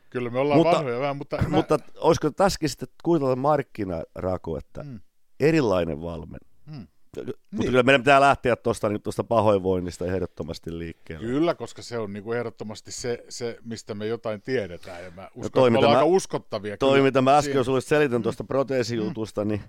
[0.10, 1.44] Kyllä me ollaan mutta, vanhoja vähän, mutta...
[1.48, 1.84] Mutta mä...
[2.00, 5.00] olisiko tässäkin sitten kuitenkin markkinaraku, että mm.
[5.40, 6.40] erilainen valmen.
[6.66, 6.88] Mm.
[7.26, 7.70] Mutta niin.
[7.70, 11.28] kyllä meidän pitää lähteä tuosta niin tuosta pahoinvoinnista ehdottomasti liikkeelle.
[11.28, 15.04] Kyllä, koska se on niin kuin ehdottomasti se, se, mistä me jotain tiedetään.
[15.04, 16.78] Ja mä uskon, no toi, että me ollaan aika uskottavia.
[16.78, 19.48] Toi, mitä mä äsken sinulle selitän tuosta proteesijutusta, mm.
[19.48, 19.62] niin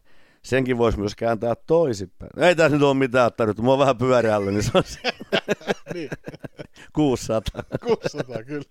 [0.42, 2.30] senkin voisi myös kääntää toisinpäin.
[2.38, 5.00] Ei tässä nyt ole mitään tarvittu, mä oon vähän pyörällä, niin se on se
[5.94, 6.10] Niin,
[6.92, 7.62] 600.
[7.84, 8.64] 600 kyllä.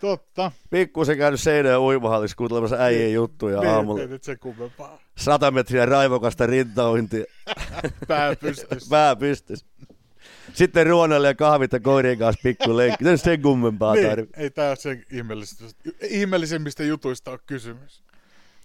[0.00, 0.52] Totta.
[0.70, 4.00] Pikkusen käynyt seinään uimahallissa kuuntelemassa äijien juttuja Niin, aamulla.
[4.00, 4.98] ei nyt se kummempaa.
[5.18, 7.24] 100 metriä raivokasta rintaointia,
[8.08, 8.90] Pää pystyssä.
[8.90, 9.66] pää pystys.
[10.52, 13.08] Sitten ruonalle ja kahvit ja koirien kanssa pikku lenkki.
[13.08, 14.40] Ei sen kummempaa niin, tarvitse.
[14.40, 15.64] ei tää sen ihmeellisistä,
[16.08, 18.04] ihmeellisemmistä jutuista ole kysymys.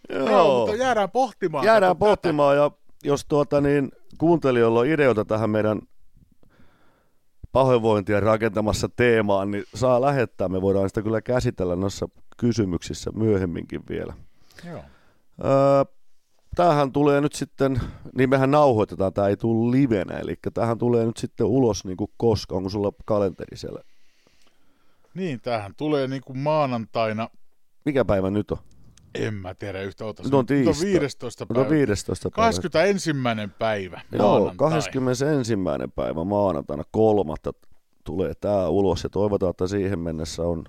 [0.09, 0.59] Joo, Joo.
[0.59, 1.65] mutta jäädään pohtimaan.
[1.65, 2.09] Jäädään kato tätä.
[2.09, 2.71] pohtimaan ja
[3.03, 5.81] jos tuota niin, kuuntelijoilla on ideoita tähän meidän
[7.51, 10.49] pahoinvointia rakentamassa teemaan, niin saa lähettää.
[10.49, 14.13] Me voidaan sitä kyllä käsitellä noissa kysymyksissä myöhemminkin vielä.
[14.65, 14.81] Joo.
[15.45, 15.85] Öö,
[16.55, 17.81] tämähän tulee nyt sitten,
[18.17, 22.11] niin mehän nauhoitetaan, tämä ei tule livenä, eli tämähän tulee nyt sitten ulos niin kuin
[22.17, 23.81] koska, onko sulla kalenteri siellä?
[25.13, 27.29] Niin, tämähän tulee niin kuin maanantaina.
[27.85, 28.57] Mikä päivä nyt on?
[29.15, 30.23] En mä tiedä yhtä ota.
[30.31, 30.87] On tiistai.
[30.87, 31.45] 15.
[31.49, 31.69] Nyt on päivä.
[31.69, 32.29] 15.
[32.29, 32.47] päivä.
[32.47, 33.11] 21.
[33.59, 34.01] päivä.
[34.11, 34.55] Joo, maanantai.
[34.57, 35.53] 21.
[35.95, 37.53] päivä maanantaina kolmatta
[38.03, 40.63] tulee tämä ulos ja toivotaan, että siihen mennessä on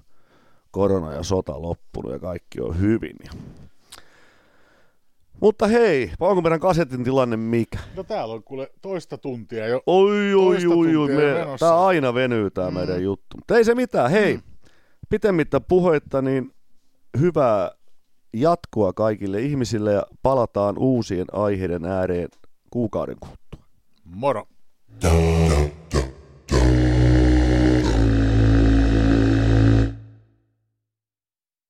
[0.70, 3.16] korona ja sota loppunut ja kaikki on hyvin.
[5.40, 7.78] Mutta hei, onko meidän kasetin tilanne mikä?
[7.96, 9.82] No täällä on kuule toista tuntia jo.
[9.86, 12.76] Oi, oi, oi, oi, me, tää aina venyy tää mm.
[12.76, 13.36] meidän juttu.
[13.36, 14.42] Mutta ei se mitään, hei, mm.
[15.08, 16.54] pitemmittä puheitta, niin
[17.20, 17.70] hyvää
[18.32, 22.28] jatkoa kaikille ihmisille ja palataan uusien aiheiden ääreen
[22.70, 23.66] kuukauden kuluttua.
[24.04, 24.44] Moro.
[25.02, 25.10] Da